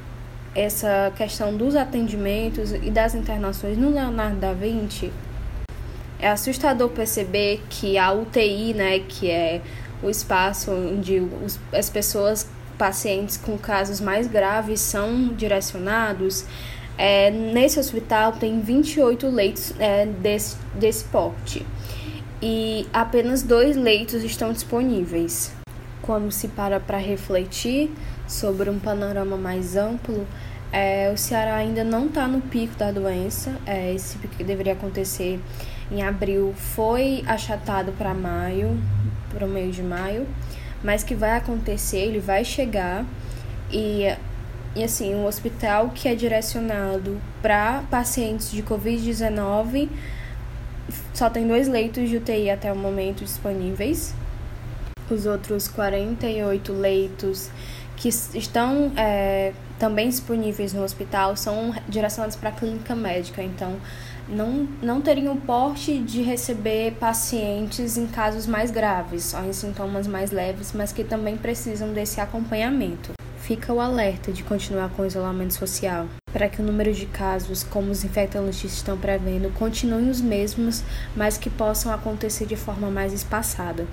essa 0.55 1.13
questão 1.17 1.57
dos 1.57 1.75
atendimentos 1.75 2.73
e 2.73 2.91
das 2.91 3.15
internações 3.15 3.77
no 3.77 3.91
Leonardo 3.91 4.37
da 4.37 4.53
Vinci, 4.53 5.13
é 6.19 6.29
assustador 6.29 6.89
perceber 6.91 7.63
que 7.69 7.99
a 7.99 8.13
UTI, 8.13 8.75
né, 8.75 8.99
que 9.01 9.31
é 9.31 9.61
o 10.03 10.11
espaço 10.11 10.71
onde 10.71 11.21
os, 11.21 11.59
as 11.73 11.89
pessoas, 11.89 12.49
pacientes 12.77 13.37
com 13.37 13.57
casos 13.57 14.01
mais 14.01 14.27
graves 14.27 14.81
são 14.81 15.29
direcionados, 15.29 16.45
é, 16.97 17.31
nesse 17.31 17.79
hospital 17.79 18.33
tem 18.33 18.61
28 18.61 19.29
leitos 19.29 19.75
é, 19.79 20.07
desse, 20.07 20.57
desse 20.75 21.05
porte 21.05 21.65
e 22.41 22.87
apenas 22.93 23.43
dois 23.43 23.77
leitos 23.77 24.23
estão 24.23 24.53
disponíveis. 24.53 25.53
Quando 26.03 26.31
se 26.31 26.49
para 26.49 26.79
para 26.79 26.99
refletir 26.99 27.91
sobre 28.29 28.69
um 28.69 28.79
panorama 28.79 29.37
mais 29.37 29.77
amplo, 29.77 30.27
é, 30.71 31.11
o 31.13 31.17
Ceará 31.17 31.57
ainda 31.57 31.83
não 31.83 32.07
está 32.07 32.29
no 32.29 32.41
pico 32.41 32.77
da 32.77 32.91
doença, 32.91 33.57
é, 33.65 33.95
esse 33.95 34.19
pico 34.19 34.43
deveria 34.45 34.75
acontecer 34.75 35.41
em 35.91 36.03
abril 36.03 36.55
foi 36.57 37.23
achatado 37.27 37.93
para 37.93 38.15
maio, 38.15 38.79
para 39.33 39.47
o 39.47 39.49
meio 39.49 39.71
de 39.71 39.83
maio, 39.83 40.27
mas 40.83 41.03
que 41.03 41.15
vai 41.15 41.37
acontecer, 41.37 41.99
ele 41.99 42.21
vai 42.21 42.45
chegar 42.45 43.05
e, 43.71 44.05
e 44.75 44.85
assim, 44.85 45.15
um 45.15 45.27
hospital 45.27 45.91
que 45.95 46.09
é 46.09 46.15
direcionado 46.15 47.21
para 47.43 47.83
pacientes 47.91 48.51
de 48.51 48.63
Covid-19 48.63 49.89
só 51.13 51.31
tem 51.31 51.47
dois 51.47 51.69
leitos 51.69 52.09
de 52.09 52.17
UTI 52.17 52.51
até 52.51 52.73
o 52.73 52.77
momento 52.77 53.25
disponíveis. 53.25 54.15
Os 55.11 55.27
outros 55.27 55.69
48 55.69 56.73
leitos 56.73 57.51
que 57.97 58.09
estão 58.09 58.93
é, 58.97 59.53
também 59.79 60.09
disponíveis 60.09 60.73
no 60.73 60.83
hospital 60.83 61.37
são 61.37 61.75
direcionados 61.89 62.37
para 62.37 62.51
a 62.51 62.53
clínica 62.53 62.95
médica, 62.95 63.43
então 63.43 63.77
não, 64.29 64.67
não 64.83 65.01
teriam 65.01 65.37
porte 65.37 65.99
de 65.99 66.23
receber 66.23 66.93
pacientes 66.99 67.97
em 67.97 68.07
casos 68.07 68.47
mais 68.47 68.71
graves, 68.71 69.25
só 69.25 69.43
em 69.45 69.53
sintomas 69.53 70.07
mais 70.07 70.31
leves, 70.31 70.73
mas 70.73 70.93
que 70.93 71.05
também 71.05 71.37
precisam 71.37 71.93
desse 71.93 72.21
acompanhamento. 72.21 73.13
Fica 73.39 73.73
o 73.73 73.81
alerta 73.81 74.33
de 74.33 74.43
continuar 74.43 74.89
com 74.91 75.03
o 75.03 75.07
isolamento 75.07 75.53
social, 75.53 76.07
para 76.33 76.49
que 76.49 76.63
o 76.63 76.65
número 76.65 76.93
de 76.93 77.05
casos, 77.05 77.63
como 77.63 77.91
os 77.91 78.03
infectologistas 78.03 78.79
estão 78.79 78.97
prevendo, 78.97 79.53
continuem 79.53 80.09
os 80.09 80.21
mesmos, 80.21 80.83
mas 81.15 81.37
que 81.37 81.51
possam 81.51 81.93
acontecer 81.93 82.47
de 82.47 82.57
forma 82.57 82.91
mais 82.91 83.13
espaçada. 83.13 83.87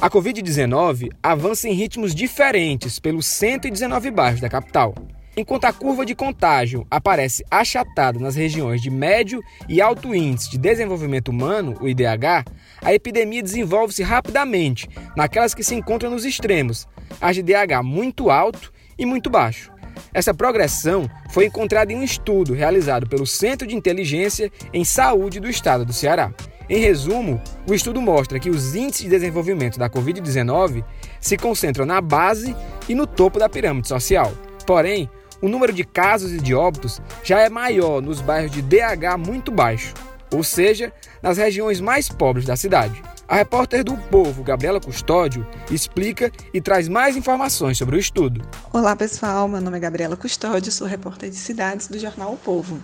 A 0.00 0.08
Covid-19 0.08 1.08
avança 1.20 1.68
em 1.68 1.72
ritmos 1.72 2.14
diferentes 2.14 3.00
pelos 3.00 3.26
119 3.26 4.10
bairros 4.12 4.40
da 4.40 4.48
capital. 4.48 4.94
Enquanto 5.38 5.66
a 5.66 5.72
curva 5.72 6.04
de 6.04 6.16
contágio 6.16 6.84
aparece 6.90 7.44
achatada 7.48 8.18
nas 8.18 8.34
regiões 8.34 8.82
de 8.82 8.90
médio 8.90 9.40
e 9.68 9.80
alto 9.80 10.12
índice 10.12 10.50
de 10.50 10.58
desenvolvimento 10.58 11.28
humano, 11.28 11.76
o 11.80 11.88
IDH, 11.88 12.44
a 12.82 12.92
epidemia 12.92 13.40
desenvolve-se 13.40 14.02
rapidamente 14.02 14.88
naquelas 15.16 15.54
que 15.54 15.62
se 15.62 15.76
encontram 15.76 16.10
nos 16.10 16.24
extremos, 16.24 16.88
as 17.20 17.36
de 17.36 17.44
DH 17.44 17.84
muito 17.84 18.32
alto 18.32 18.72
e 18.98 19.06
muito 19.06 19.30
baixo. 19.30 19.70
Essa 20.12 20.34
progressão 20.34 21.08
foi 21.30 21.46
encontrada 21.46 21.92
em 21.92 21.96
um 21.96 22.02
estudo 22.02 22.52
realizado 22.52 23.08
pelo 23.08 23.24
Centro 23.24 23.64
de 23.64 23.76
Inteligência 23.76 24.50
em 24.72 24.84
Saúde 24.84 25.38
do 25.38 25.48
Estado 25.48 25.84
do 25.84 25.92
Ceará. 25.92 26.34
Em 26.68 26.80
resumo, 26.80 27.40
o 27.64 27.72
estudo 27.72 28.02
mostra 28.02 28.40
que 28.40 28.50
os 28.50 28.74
índices 28.74 29.04
de 29.04 29.10
desenvolvimento 29.10 29.78
da 29.78 29.88
Covid-19 29.88 30.84
se 31.20 31.36
concentram 31.36 31.86
na 31.86 32.00
base 32.00 32.56
e 32.88 32.94
no 32.96 33.06
topo 33.06 33.38
da 33.38 33.48
pirâmide 33.48 33.86
social. 33.86 34.32
Porém, 34.66 35.08
o 35.40 35.48
número 35.48 35.72
de 35.72 35.84
casos 35.84 36.32
e 36.32 36.38
de 36.38 36.54
óbitos 36.54 37.00
já 37.22 37.40
é 37.40 37.48
maior 37.48 38.02
nos 38.02 38.20
bairros 38.20 38.50
de 38.50 38.62
DH 38.62 39.16
muito 39.18 39.50
baixo, 39.50 39.94
ou 40.32 40.42
seja, 40.42 40.92
nas 41.22 41.38
regiões 41.38 41.80
mais 41.80 42.08
pobres 42.08 42.46
da 42.46 42.56
cidade. 42.56 43.02
A 43.26 43.36
repórter 43.36 43.84
do 43.84 43.94
Povo, 43.94 44.42
Gabriela 44.42 44.80
Custódio, 44.80 45.46
explica 45.70 46.32
e 46.52 46.62
traz 46.62 46.88
mais 46.88 47.14
informações 47.14 47.76
sobre 47.76 47.96
o 47.96 47.98
estudo. 47.98 48.42
Olá, 48.72 48.96
pessoal. 48.96 49.46
Meu 49.46 49.60
nome 49.60 49.76
é 49.76 49.80
Gabriela 49.80 50.16
Custódio, 50.16 50.72
sou 50.72 50.86
repórter 50.86 51.28
de 51.28 51.36
cidades 51.36 51.88
do 51.88 51.98
jornal 51.98 52.32
O 52.32 52.38
Povo. 52.38 52.80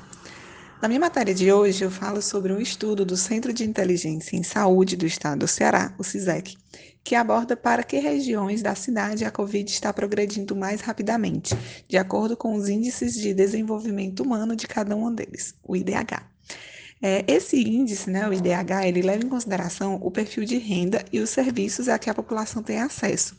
Na 0.83 0.89
minha 0.89 1.01
matéria 1.01 1.35
de 1.35 1.51
hoje, 1.51 1.83
eu 1.83 1.91
falo 1.91 2.21
sobre 2.21 2.53
um 2.53 2.61
estudo 2.61 3.07
do 3.07 3.17
Centro 3.17 3.55
de 3.55 3.65
Inteligência 3.65 4.37
em 4.37 4.43
Saúde 4.43 4.99
do 4.99 5.07
Estado 5.07 5.39
do 5.39 5.49
Ceará, 5.49 5.95
o 5.97 6.05
CISEC, 6.05 6.59
que 7.05 7.15
aborda 7.15 7.55
para 7.55 7.83
que 7.83 7.99
regiões 7.99 8.63
da 8.63 8.75
cidade 8.75 9.27
a 9.27 9.31
Covid 9.31 9.71
está 9.71 9.93
progredindo 9.93 10.57
mais 10.57 10.81
rapidamente, 10.81 11.55
de 11.87 11.99
acordo 11.99 12.35
com 12.35 12.55
os 12.55 12.67
índices 12.67 13.15
de 13.15 13.35
desenvolvimento 13.35 14.21
humano 14.21 14.57
de 14.57 14.67
cada 14.67 14.97
um 14.97 15.15
deles, 15.15 15.55
o 15.63 15.77
IDH. 15.77 16.23
É, 17.03 17.23
esse 17.29 17.61
índice, 17.61 18.09
né, 18.09 18.27
o 18.27 18.33
IDH, 18.33 18.87
ele 18.87 19.03
leva 19.03 19.23
em 19.23 19.29
consideração 19.29 19.99
o 20.03 20.11
perfil 20.11 20.47
de 20.47 20.57
renda 20.57 21.05
e 21.13 21.21
os 21.21 21.29
serviços 21.29 21.87
a 21.87 21.99
que 21.99 22.09
a 22.09 22.15
população 22.15 22.63
tem 22.63 22.81
acesso. 22.81 23.37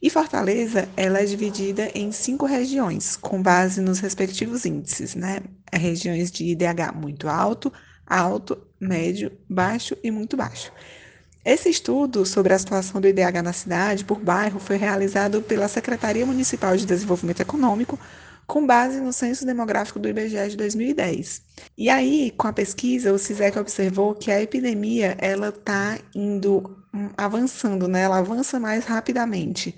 E 0.00 0.08
Fortaleza, 0.08 0.88
ela 0.96 1.18
é 1.18 1.24
dividida 1.24 1.90
em 1.94 2.12
cinco 2.12 2.46
regiões, 2.46 3.16
com 3.16 3.42
base 3.42 3.80
nos 3.80 3.98
respectivos 3.98 4.64
índices, 4.64 5.16
né? 5.16 5.40
É 5.72 5.78
regiões 5.78 6.30
de 6.30 6.44
IDH 6.44 6.92
muito 6.94 7.26
alto, 7.26 7.72
alto, 8.06 8.56
médio, 8.78 9.32
baixo 9.48 9.96
e 10.04 10.10
muito 10.10 10.36
baixo. 10.36 10.70
Esse 11.44 11.68
estudo 11.68 12.24
sobre 12.24 12.54
a 12.54 12.58
situação 12.58 13.00
do 13.00 13.06
IDH 13.06 13.42
na 13.42 13.52
cidade, 13.52 14.04
por 14.04 14.18
bairro, 14.18 14.58
foi 14.58 14.76
realizado 14.76 15.42
pela 15.42 15.68
Secretaria 15.68 16.24
Municipal 16.24 16.74
de 16.74 16.86
Desenvolvimento 16.86 17.40
Econômico, 17.40 17.98
com 18.46 18.66
base 18.66 18.98
no 19.00 19.12
Censo 19.12 19.44
Demográfico 19.44 19.98
do 19.98 20.08
IBGE 20.08 20.48
de 20.48 20.56
2010. 20.56 21.42
E 21.76 21.90
aí, 21.90 22.30
com 22.30 22.48
a 22.48 22.52
pesquisa, 22.52 23.12
o 23.12 23.18
CISEC 23.18 23.58
observou 23.58 24.14
que 24.14 24.30
a 24.30 24.40
epidemia 24.40 25.16
ela 25.18 25.50
está 25.50 25.98
indo 26.14 26.78
hum, 26.94 27.10
avançando, 27.16 27.86
né? 27.88 28.02
ela 28.02 28.18
avança 28.18 28.58
mais 28.58 28.86
rapidamente 28.86 29.76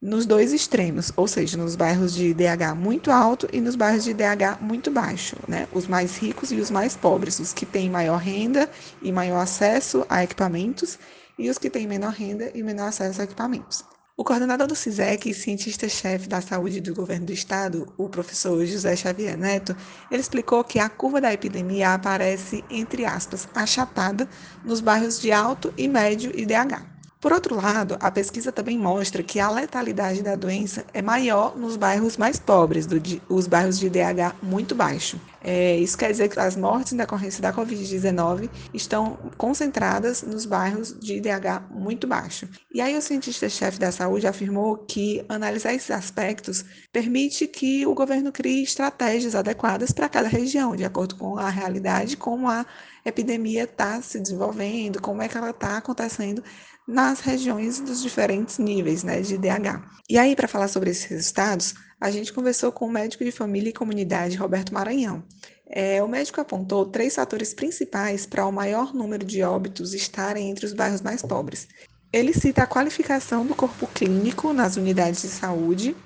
nos 0.00 0.24
dois 0.24 0.52
extremos, 0.54 1.12
ou 1.14 1.28
seja, 1.28 1.58
nos 1.58 1.76
bairros 1.76 2.14
de 2.14 2.28
IDH 2.28 2.74
muito 2.74 3.10
alto 3.10 3.46
e 3.52 3.60
nos 3.60 3.76
bairros 3.76 4.04
de 4.04 4.10
IDH 4.12 4.58
muito 4.60 4.90
baixo, 4.90 5.36
né? 5.46 5.68
Os 5.72 5.86
mais 5.86 6.16
ricos 6.16 6.50
e 6.50 6.56
os 6.56 6.70
mais 6.70 6.96
pobres, 6.96 7.38
os 7.38 7.52
que 7.52 7.66
têm 7.66 7.90
maior 7.90 8.16
renda 8.16 8.70
e 9.02 9.12
maior 9.12 9.40
acesso 9.40 10.06
a 10.08 10.24
equipamentos 10.24 10.98
e 11.38 11.50
os 11.50 11.58
que 11.58 11.68
têm 11.68 11.86
menor 11.86 12.12
renda 12.12 12.50
e 12.54 12.62
menor 12.62 12.88
acesso 12.88 13.20
a 13.20 13.24
equipamentos. 13.24 13.84
O 14.16 14.24
coordenador 14.24 14.66
do 14.66 14.74
CISEC 14.74 15.30
e 15.30 15.34
cientista-chefe 15.34 16.28
da 16.28 16.40
saúde 16.40 16.80
do 16.80 16.94
governo 16.94 17.26
do 17.26 17.32
estado, 17.32 17.90
o 17.96 18.08
professor 18.08 18.64
José 18.66 18.96
Xavier 18.96 19.36
Neto, 19.36 19.76
ele 20.10 20.20
explicou 20.20 20.62
que 20.64 20.78
a 20.78 20.90
curva 20.90 21.20
da 21.20 21.32
epidemia 21.32 21.94
aparece, 21.94 22.64
entre 22.70 23.04
aspas, 23.06 23.48
achatada 23.54 24.28
nos 24.64 24.80
bairros 24.80 25.20
de 25.20 25.32
alto 25.32 25.72
e 25.76 25.88
médio 25.88 26.38
IDH. 26.38 26.99
Por 27.20 27.34
outro 27.34 27.54
lado, 27.54 27.98
a 28.00 28.10
pesquisa 28.10 28.50
também 28.50 28.78
mostra 28.78 29.22
que 29.22 29.38
a 29.38 29.50
letalidade 29.50 30.22
da 30.22 30.34
doença 30.34 30.86
é 30.94 31.02
maior 31.02 31.54
nos 31.54 31.76
bairros 31.76 32.16
mais 32.16 32.38
pobres, 32.38 32.86
do, 32.86 32.96
os 33.28 33.46
bairros 33.46 33.78
de 33.78 33.88
IDH 33.88 34.36
muito 34.42 34.74
baixo. 34.74 35.20
É, 35.42 35.76
isso 35.76 35.98
quer 35.98 36.10
dizer 36.10 36.28
que 36.28 36.40
as 36.40 36.56
mortes 36.56 36.94
em 36.94 36.96
decorrência 36.96 37.42
da 37.42 37.52
Covid-19 37.52 38.48
estão 38.72 39.18
concentradas 39.36 40.22
nos 40.22 40.46
bairros 40.46 40.98
de 40.98 41.16
IDH 41.16 41.62
muito 41.70 42.06
baixo. 42.06 42.48
E 42.72 42.80
aí 42.80 42.96
o 42.96 43.02
cientista-chefe 43.02 43.78
da 43.78 43.92
saúde 43.92 44.26
afirmou 44.26 44.78
que 44.78 45.22
analisar 45.28 45.74
esses 45.74 45.90
aspectos 45.90 46.64
permite 46.90 47.46
que 47.46 47.86
o 47.86 47.94
governo 47.94 48.32
crie 48.32 48.62
estratégias 48.62 49.34
adequadas 49.34 49.92
para 49.92 50.08
cada 50.08 50.28
região, 50.28 50.74
de 50.74 50.84
acordo 50.84 51.16
com 51.16 51.36
a 51.36 51.50
realidade, 51.50 52.16
como 52.16 52.48
a 52.48 52.64
epidemia 53.04 53.64
está 53.64 54.00
se 54.02 54.20
desenvolvendo, 54.20 55.00
como 55.00 55.22
é 55.22 55.28
que 55.28 55.36
ela 55.36 55.50
está 55.50 55.78
acontecendo 55.78 56.42
nas 56.90 57.20
regiões 57.20 57.78
dos 57.78 58.02
diferentes 58.02 58.58
níveis 58.58 59.04
né, 59.04 59.20
de 59.20 59.34
IDH. 59.36 59.80
E 60.08 60.18
aí, 60.18 60.34
para 60.34 60.48
falar 60.48 60.66
sobre 60.66 60.90
esses 60.90 61.04
resultados, 61.04 61.74
a 62.00 62.10
gente 62.10 62.32
conversou 62.32 62.72
com 62.72 62.86
o 62.86 62.90
médico 62.90 63.24
de 63.24 63.30
família 63.30 63.70
e 63.70 63.72
comunidade 63.72 64.36
Roberto 64.36 64.74
Maranhão. 64.74 65.22
É, 65.68 66.02
o 66.02 66.08
médico 66.08 66.40
apontou 66.40 66.84
três 66.84 67.14
fatores 67.14 67.54
principais 67.54 68.26
para 68.26 68.44
o 68.44 68.50
maior 68.50 68.92
número 68.92 69.24
de 69.24 69.40
óbitos 69.40 69.94
estarem 69.94 70.50
entre 70.50 70.66
os 70.66 70.72
bairros 70.72 71.00
mais 71.00 71.22
pobres. 71.22 71.68
Ele 72.12 72.32
cita 72.32 72.64
a 72.64 72.66
qualificação 72.66 73.46
do 73.46 73.54
corpo 73.54 73.86
clínico 73.86 74.52
nas 74.52 74.76
unidades 74.76 75.22
de 75.22 75.28
saúde, 75.28 75.96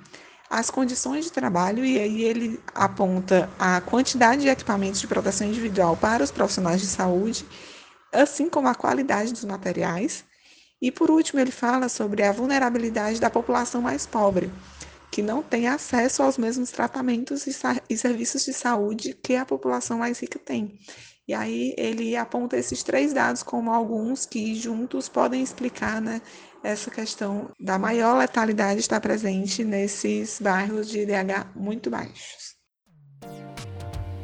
as 0.50 0.68
condições 0.68 1.24
de 1.24 1.32
trabalho, 1.32 1.82
e 1.82 1.98
aí 1.98 2.24
ele 2.24 2.60
aponta 2.74 3.48
a 3.58 3.80
quantidade 3.80 4.42
de 4.42 4.48
equipamentos 4.48 5.00
de 5.00 5.06
proteção 5.06 5.46
individual 5.46 5.96
para 5.96 6.22
os 6.22 6.30
profissionais 6.30 6.82
de 6.82 6.86
saúde, 6.86 7.46
assim 8.12 8.50
como 8.50 8.68
a 8.68 8.74
qualidade 8.74 9.32
dos 9.32 9.46
materiais 9.46 10.26
e 10.80 10.90
por 10.90 11.10
último, 11.10 11.40
ele 11.40 11.50
fala 11.50 11.88
sobre 11.88 12.22
a 12.22 12.32
vulnerabilidade 12.32 13.20
da 13.20 13.30
população 13.30 13.80
mais 13.80 14.06
pobre, 14.06 14.52
que 15.10 15.22
não 15.22 15.42
tem 15.42 15.68
acesso 15.68 16.22
aos 16.22 16.36
mesmos 16.36 16.70
tratamentos 16.70 17.46
e, 17.46 17.96
serviços 17.96 18.44
de 18.44 18.52
saúde 18.52 19.14
que 19.14 19.36
a 19.36 19.46
população 19.46 19.98
mais 19.98 20.18
rica 20.20 20.38
tem. 20.38 20.78
E 21.26 21.32
aí 21.32 21.74
ele 21.78 22.16
aponta 22.16 22.56
esses 22.56 22.82
três 22.82 23.14
dados 23.14 23.42
como 23.42 23.70
alguns 23.70 24.26
que 24.26 24.54
juntos 24.54 25.08
podem 25.08 25.42
explicar 25.42 26.02
né, 26.02 26.20
essa 26.62 26.90
questão 26.90 27.50
da 27.58 27.78
maior 27.78 28.18
letalidade 28.18 28.80
estar 28.80 29.00
presente 29.00 29.64
nesses 29.64 30.38
bairros 30.38 30.88
de 30.90 31.00
IDH 31.00 31.46
muito 31.54 31.88
baixos. 31.88 32.56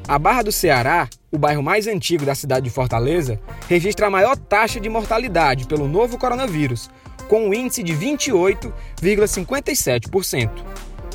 A 0.06 0.18
Barra 0.18 0.42
do 0.42 0.52
Ceará, 0.52 1.08
o 1.32 1.38
bairro 1.38 1.62
mais 1.62 1.86
antigo 1.86 2.24
da 2.24 2.34
cidade 2.34 2.64
de 2.64 2.70
Fortaleza, 2.70 3.38
registra 3.68 4.08
a 4.08 4.10
maior 4.10 4.36
taxa 4.36 4.80
de 4.80 4.88
mortalidade 4.88 5.66
pelo 5.66 5.86
novo 5.86 6.18
coronavírus, 6.18 6.90
com 7.28 7.48
um 7.48 7.54
índice 7.54 7.82
de 7.82 7.94
28,57%. 7.94 10.50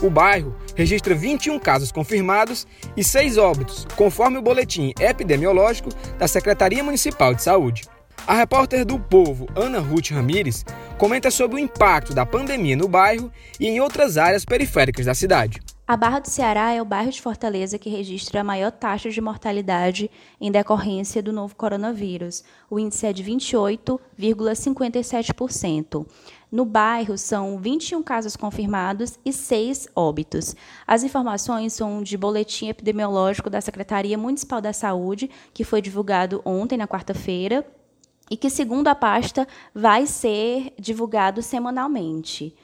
O 0.01 0.09
bairro 0.09 0.55
registra 0.75 1.15
21 1.15 1.57
casos 1.59 1.91
confirmados 1.91 2.65
e 2.95 3.03
6 3.03 3.37
óbitos, 3.37 3.85
conforme 3.95 4.37
o 4.37 4.41
boletim 4.41 4.93
epidemiológico 4.99 5.89
da 6.17 6.27
Secretaria 6.27 6.83
Municipal 6.83 7.33
de 7.33 7.43
Saúde. 7.43 7.83
A 8.27 8.33
repórter 8.33 8.85
do 8.85 8.99
Povo, 8.99 9.47
Ana 9.55 9.79
Ruth 9.79 10.09
Ramires, 10.09 10.65
comenta 10.97 11.29
sobre 11.29 11.57
o 11.57 11.59
impacto 11.59 12.11
da 12.13 12.25
pandemia 12.25 12.75
no 12.75 12.87
bairro 12.87 13.31
e 13.59 13.67
em 13.67 13.79
outras 13.79 14.17
áreas 14.17 14.43
periféricas 14.43 15.05
da 15.05 15.13
cidade. 15.13 15.61
A 15.87 15.95
Barra 15.95 16.17
do 16.17 16.27
Ceará 16.27 16.71
é 16.71 16.81
o 16.81 16.85
bairro 16.85 17.11
de 17.11 17.21
Fortaleza 17.21 17.77
que 17.77 17.91
registra 17.91 18.41
a 18.41 18.43
maior 18.43 18.71
taxa 18.71 19.11
de 19.11 19.21
mortalidade 19.21 20.09
em 20.41 20.51
decorrência 20.51 21.21
do 21.21 21.31
novo 21.31 21.55
coronavírus. 21.55 22.43
O 22.67 22.79
índice 22.79 23.05
é 23.05 23.13
de 23.13 23.23
28,57%. 23.23 26.07
No 26.51 26.65
bairro 26.65 27.19
são 27.19 27.59
21 27.59 28.01
casos 28.01 28.35
confirmados 28.35 29.19
e 29.23 29.31
6 29.31 29.89
óbitos. 29.95 30.55
As 30.87 31.03
informações 31.03 31.73
são 31.73 32.01
de 32.01 32.17
boletim 32.17 32.69
epidemiológico 32.69 33.47
da 33.47 33.61
Secretaria 33.61 34.17
Municipal 34.17 34.59
da 34.59 34.73
Saúde, 34.73 35.29
que 35.53 35.63
foi 35.63 35.83
divulgado 35.83 36.41
ontem, 36.43 36.77
na 36.77 36.87
quarta-feira, 36.87 37.63
e 38.31 38.35
que, 38.35 38.49
segundo 38.49 38.87
a 38.87 38.95
pasta, 38.95 39.47
vai 39.71 40.07
ser 40.07 40.73
divulgado 40.79 41.43
semanalmente. 41.43 42.55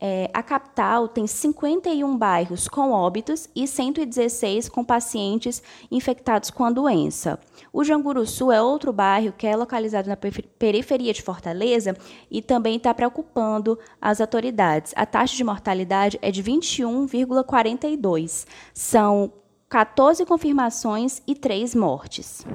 É, 0.00 0.30
a 0.32 0.44
capital 0.44 1.08
tem 1.08 1.26
51 1.26 2.16
bairros 2.16 2.68
com 2.68 2.92
óbitos 2.92 3.48
e 3.54 3.66
116 3.66 4.68
com 4.68 4.84
pacientes 4.84 5.60
infectados 5.90 6.50
com 6.50 6.64
a 6.64 6.70
doença. 6.70 7.40
O 7.72 7.82
Janguruçu 7.82 8.52
é 8.52 8.62
outro 8.62 8.92
bairro 8.92 9.34
que 9.36 9.44
é 9.44 9.56
localizado 9.56 10.08
na 10.08 10.16
periferia 10.16 11.12
de 11.12 11.20
Fortaleza 11.20 11.96
e 12.30 12.40
também 12.40 12.76
está 12.76 12.94
preocupando 12.94 13.76
as 14.00 14.20
autoridades. 14.20 14.92
A 14.94 15.04
taxa 15.04 15.34
de 15.34 15.42
mortalidade 15.42 16.16
é 16.22 16.30
de 16.30 16.44
21,42. 16.44 18.46
São 18.72 19.32
14 19.68 20.24
confirmações 20.24 21.20
e 21.26 21.34
3 21.34 21.74
mortes. 21.74 22.46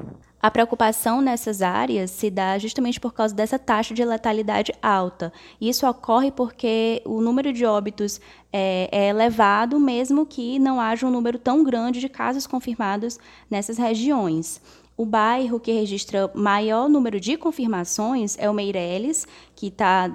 A 0.43 0.51
preocupação 0.51 1.21
nessas 1.21 1.61
áreas 1.61 2.11
se 2.11 2.29
dá 2.29 2.57
justamente 2.57 2.99
por 2.99 3.13
causa 3.13 3.33
dessa 3.33 3.57
taxa 3.57 3.93
de 3.93 4.03
letalidade 4.03 4.73
alta. 4.81 5.31
Isso 5.59 5.87
ocorre 5.87 6.31
porque 6.31 7.01
o 7.05 7.21
número 7.21 7.53
de 7.53 7.65
óbitos 7.65 8.19
é, 8.51 8.89
é, 8.91 9.07
elevado, 9.07 9.79
mesmo 9.79 10.25
que 10.25 10.59
não 10.59 10.81
haja 10.81 11.07
um 11.07 11.09
número 11.09 11.39
tão 11.39 11.63
grande 11.63 12.01
de 12.01 12.09
casos 12.09 12.45
confirmados 12.45 13.17
nessas 13.49 13.77
regiões. 13.77 14.59
O 14.95 15.05
bairro 15.05 15.59
que 15.59 15.71
registra 15.71 16.29
maior 16.35 16.87
número 16.87 17.19
de 17.19 17.35
confirmações 17.35 18.37
é 18.37 18.47
o 18.47 18.53
Meireles, 18.53 19.27
que 19.55 19.67
está 19.67 20.11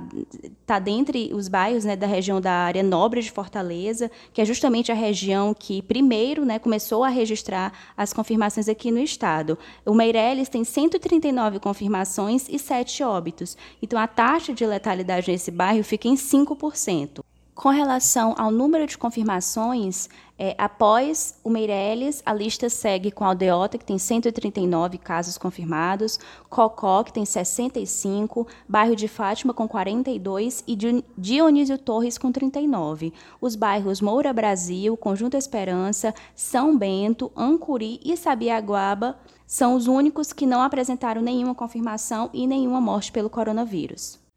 tá 0.65 0.79
dentre 0.79 1.33
os 1.35 1.49
bairros 1.49 1.85
né, 1.85 1.97
da 1.97 2.07
região 2.07 2.41
da 2.41 2.53
área 2.53 2.83
nobre 2.83 3.21
de 3.21 3.31
Fortaleza, 3.31 4.09
que 4.33 4.41
é 4.41 4.45
justamente 4.45 4.93
a 4.93 4.95
região 4.95 5.53
que 5.53 5.83
primeiro 5.83 6.45
né, 6.45 6.61
começou 6.61 7.03
a 7.03 7.09
registrar 7.09 7.73
as 7.97 8.13
confirmações 8.13 8.69
aqui 8.69 8.93
no 8.93 9.01
estado. 9.01 9.59
O 9.85 9.95
Meireles 9.95 10.49
tem 10.49 10.63
139 10.63 11.59
confirmações 11.59 12.49
e 12.49 12.57
7 12.57 13.03
óbitos. 13.03 13.57
Então, 13.83 13.99
a 13.99 14.07
taxa 14.07 14.53
de 14.53 14.65
letalidade 14.65 15.29
nesse 15.29 15.51
bairro 15.51 15.83
fica 15.83 16.07
em 16.07 16.15
5%. 16.15 17.25
Com 17.59 17.71
relação 17.71 18.37
ao 18.39 18.53
número 18.53 18.87
de 18.87 18.97
confirmações, 18.97 20.09
é, 20.39 20.55
após 20.57 21.35
o 21.43 21.51
Meirelles, 21.51 22.23
a 22.25 22.33
lista 22.33 22.69
segue 22.69 23.11
com 23.11 23.25
a 23.25 23.31
Aldeota, 23.31 23.77
que 23.77 23.85
tem 23.85 23.99
139 23.99 24.97
casos 24.97 25.37
confirmados, 25.37 26.21
Cocó, 26.49 27.03
que 27.03 27.13
tem 27.13 27.25
65, 27.25 28.47
Bairro 28.69 28.95
de 28.95 29.09
Fátima, 29.09 29.53
com 29.53 29.67
42 29.67 30.63
e 30.69 30.79
Dionísio 31.19 31.77
Torres, 31.79 32.17
com 32.17 32.31
39. 32.31 33.13
Os 33.41 33.57
bairros 33.57 34.01
Moura 34.01 34.33
Brasil, 34.33 34.97
Conjunto 34.97 35.37
Esperança, 35.37 36.15
São 36.37 36.79
Bento, 36.79 37.33
Ancuri 37.37 37.99
e 38.05 38.17
Sabiaguaba 38.17 39.19
são 39.49 39.75
os 39.75 39.89
únicos 39.89 40.33
que 40.33 40.47
não 40.47 40.63
apresentaram 40.63 41.21
nenhuma 41.21 41.57
confirmação 41.57 42.31
e 42.33 42.47
nenhuma 42.47 42.81
morte 42.81 43.11
pelo 43.11 43.29
coronavírus. 43.29 44.28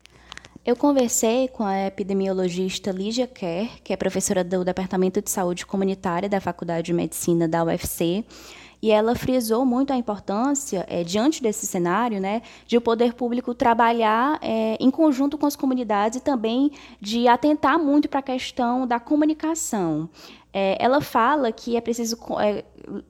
Eu 0.64 0.76
conversei 0.76 1.48
com 1.48 1.64
a 1.64 1.88
epidemiologista 1.88 2.92
Lígia 2.92 3.26
Kerr, 3.26 3.82
que 3.84 3.92
é 3.92 3.98
professora 3.98 4.44
do 4.44 4.64
Departamento 4.64 5.20
de 5.20 5.32
Saúde 5.32 5.66
Comunitária 5.66 6.30
da 6.30 6.40
Faculdade 6.40 6.86
de 6.86 6.94
Medicina 6.94 7.48
da 7.48 7.64
UFC, 7.64 8.24
e 8.80 8.92
ela 8.92 9.16
frisou 9.16 9.66
muito 9.66 9.92
a 9.92 9.98
importância, 9.98 10.86
é, 10.88 11.04
diante 11.04 11.42
desse 11.42 11.66
cenário, 11.66 12.22
né, 12.22 12.44
de 12.68 12.78
o 12.78 12.82
poder 12.82 13.16
público 13.16 13.56
trabalhar 13.56 14.38
é, 14.40 14.78
em 14.80 14.92
conjunto 14.92 15.36
com 15.36 15.48
as 15.48 15.56
comunidades 15.56 16.20
e 16.20 16.22
também 16.22 16.72
de 17.00 17.28
atentar 17.28 17.80
muito 17.80 18.08
para 18.08 18.20
a 18.20 18.24
questão 18.24 18.86
da 18.86 19.00
comunicação. 19.00 20.08
É, 20.54 20.78
ela 20.84 21.02
fala 21.02 21.52
que 21.52 21.76
é 21.76 21.82
preciso 21.82 22.18
é, 22.40 22.64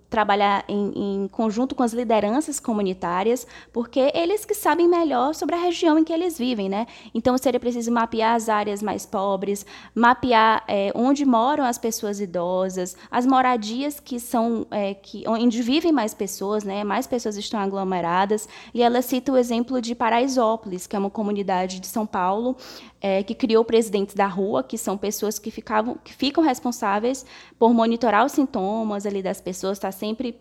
trabalhar 0.09 0.65
em, 0.67 1.23
em, 1.23 1.27
conjunto 1.29 1.73
com 1.73 1.83
as 1.83 1.93
lideranças 1.93 2.59
comunitárias, 2.59 3.47
porque 3.71 4.11
eles 4.13 4.43
que 4.43 4.53
sabem 4.53 4.87
melhor 4.87 5.33
sobre 5.33 5.55
a 5.55 5.57
região 5.57 5.97
em 5.97 6.03
que 6.03 6.11
eles 6.11 6.37
vivem, 6.37 6.67
né? 6.67 6.85
Então 7.13 7.37
seria 7.37 7.59
preciso 7.59 7.91
mapear 7.91 8.35
as 8.35 8.49
áreas 8.49 8.83
mais 8.83 9.05
pobres, 9.05 9.65
mapear 9.95 10.63
é, 10.67 10.91
onde 10.93 11.25
moram 11.25 11.63
as 11.63 11.77
pessoas 11.77 12.19
idosas, 12.19 12.95
as 13.09 13.25
moradias 13.25 13.99
que 13.99 14.19
são 14.19 14.67
é, 14.69 14.93
que 14.93 15.23
onde 15.27 15.61
vivem 15.61 15.91
mais 15.91 16.13
pessoas, 16.13 16.63
né? 16.63 16.83
Mais 16.83 17.07
pessoas 17.07 17.37
estão 17.37 17.59
aglomeradas. 17.59 18.49
E 18.73 18.83
ela 18.83 19.01
cita 19.01 19.31
o 19.31 19.37
exemplo 19.37 19.81
de 19.81 19.95
Paraisópolis, 19.95 20.87
que 20.87 20.95
é 20.95 20.99
uma 20.99 21.09
comunidade 21.09 21.79
de 21.79 21.87
São 21.87 22.05
Paulo 22.05 22.57
é, 23.01 23.23
que 23.23 23.33
criou 23.33 23.65
presidentes 23.65 24.13
da 24.13 24.27
rua, 24.27 24.63
que 24.63 24.77
são 24.77 24.97
pessoas 24.97 25.39
que 25.39 25.49
ficavam 25.49 25.97
que 26.03 26.13
ficam 26.13 26.43
responsáveis 26.43 27.25
por 27.57 27.73
monitorar 27.73 28.25
os 28.25 28.31
sintomas 28.31 29.05
ali 29.05 29.23
das 29.23 29.41
pessoas, 29.41 29.70
estar 29.73 29.89
tá 29.89 29.91
sempre 29.91 30.39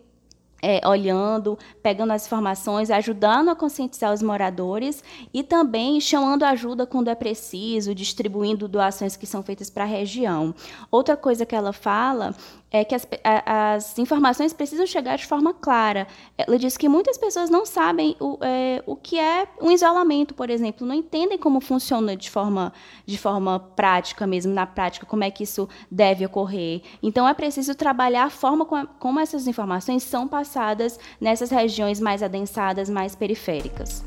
é, 0.61 0.87
olhando, 0.87 1.57
pegando 1.81 2.11
as 2.11 2.25
informações, 2.25 2.91
ajudando 2.91 3.49
a 3.49 3.55
conscientizar 3.55 4.13
os 4.13 4.21
moradores 4.21 5.03
e 5.33 5.41
também 5.41 5.99
chamando 5.99 6.43
ajuda 6.43 6.85
quando 6.85 7.09
é 7.09 7.15
preciso, 7.15 7.95
distribuindo 7.95 8.67
doações 8.67 9.15
que 9.15 9.25
são 9.25 9.41
feitas 9.41 9.69
para 9.69 9.83
a 9.83 9.87
região. 9.87 10.53
Outra 10.91 11.17
coisa 11.17 11.45
que 11.45 11.55
ela 11.55 11.73
fala 11.73 12.35
é 12.71 12.85
que 12.85 12.95
as, 12.95 13.05
as, 13.45 13.99
informações 13.99 14.53
precisam 14.53 14.87
chegar 14.87 15.17
de 15.17 15.25
forma 15.25 15.53
clara. 15.53 16.07
Ela 16.37 16.57
diz 16.57 16.77
que 16.77 16.87
muitas 16.87 17.17
pessoas 17.17 17.49
não 17.49 17.65
sabem 17.65 18.15
o, 18.17 18.37
é, 18.41 18.81
o 18.87 18.95
que 18.95 19.19
é 19.19 19.45
um 19.61 19.69
isolamento, 19.69 20.33
por 20.33 20.49
exemplo, 20.49 20.87
não 20.87 20.95
entendem 20.95 21.37
como 21.37 21.59
funciona 21.59 22.15
de 22.15 22.29
forma, 22.29 22.71
de 23.05 23.17
forma 23.17 23.59
prática 23.59 24.25
mesmo, 24.25 24.53
na 24.53 24.65
prática, 24.65 25.05
como 25.05 25.25
é 25.25 25.29
que 25.29 25.43
isso 25.43 25.67
deve 25.91 26.25
ocorrer. 26.25 26.81
Então, 27.03 27.27
é 27.27 27.33
preciso 27.33 27.75
trabalhar 27.75 28.23
a 28.23 28.29
forma 28.29 28.65
como, 28.65 28.87
como 28.99 29.19
essas 29.19 29.47
informações 29.47 30.03
são 30.03 30.25
passadas 30.25 30.97
nessas 31.19 31.49
regiões 31.49 31.99
mais 31.99 32.23
adensadas, 32.23 32.89
mais 32.89 33.15
periféricas. 33.15 34.01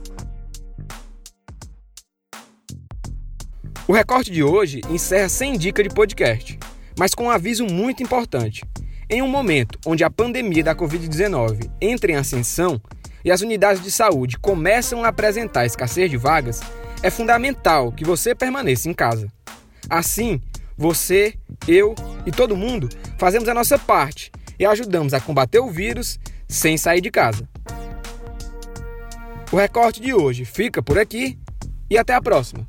O 3.87 3.93
recorte 3.93 4.31
de 4.31 4.43
hoje 4.43 4.81
encerra 4.89 5.29
sem 5.29 5.59
dica 5.59 5.83
de 5.83 5.91
podcast 5.91 6.59
mas 6.99 7.15
com 7.15 7.25
um 7.25 7.31
aviso 7.31 7.65
muito 7.67 8.03
importante. 8.03 8.65
Em 9.09 9.23
um 9.23 9.29
momento 9.29 9.79
onde 9.87 10.03
a 10.03 10.11
pandemia 10.11 10.65
da 10.65 10.75
Covid-19 10.75 11.71
entra 11.81 12.13
em 12.13 12.17
ascensão 12.17 12.81
e 13.25 13.31
as 13.31 13.41
unidades 13.41 13.83
de 13.83 13.91
saúde 13.91 14.39
começam 14.39 15.05
a 15.05 15.09
apresentar 15.09 15.67
escassez 15.67 16.11
de 16.11 16.17
vagas, 16.17 16.61
é 17.03 17.11
fundamental 17.11 17.93
que 17.93 18.05
você 18.05 18.35
permaneça 18.35 18.89
em 18.89 18.95
casa. 18.95 19.29
Assim, 19.89 20.41
você, 20.77 21.35
eu 21.69 21.95
e 22.27 22.31
todo 22.31 22.57
mundo 22.57 22.89
fazemos 23.19 23.49
a 23.49 23.55
nossa 23.55 23.79
parte 23.79 24.31
e 24.59 24.65
ajudamos 24.65 25.15
a 25.15 25.21
combater 25.21 25.59
o 25.59 25.71
vírus 25.71 26.19
sem 26.49 26.77
sair 26.77 27.01
de 27.01 27.11
casa. 27.11 27.49
O 29.53 29.57
recorte 29.57 30.01
de 30.01 30.13
hoje 30.13 30.45
fica 30.45 30.83
por 30.83 30.99
aqui 30.99 31.39
e 31.89 31.97
até 31.97 32.15
a 32.15 32.23
próxima. 32.23 32.67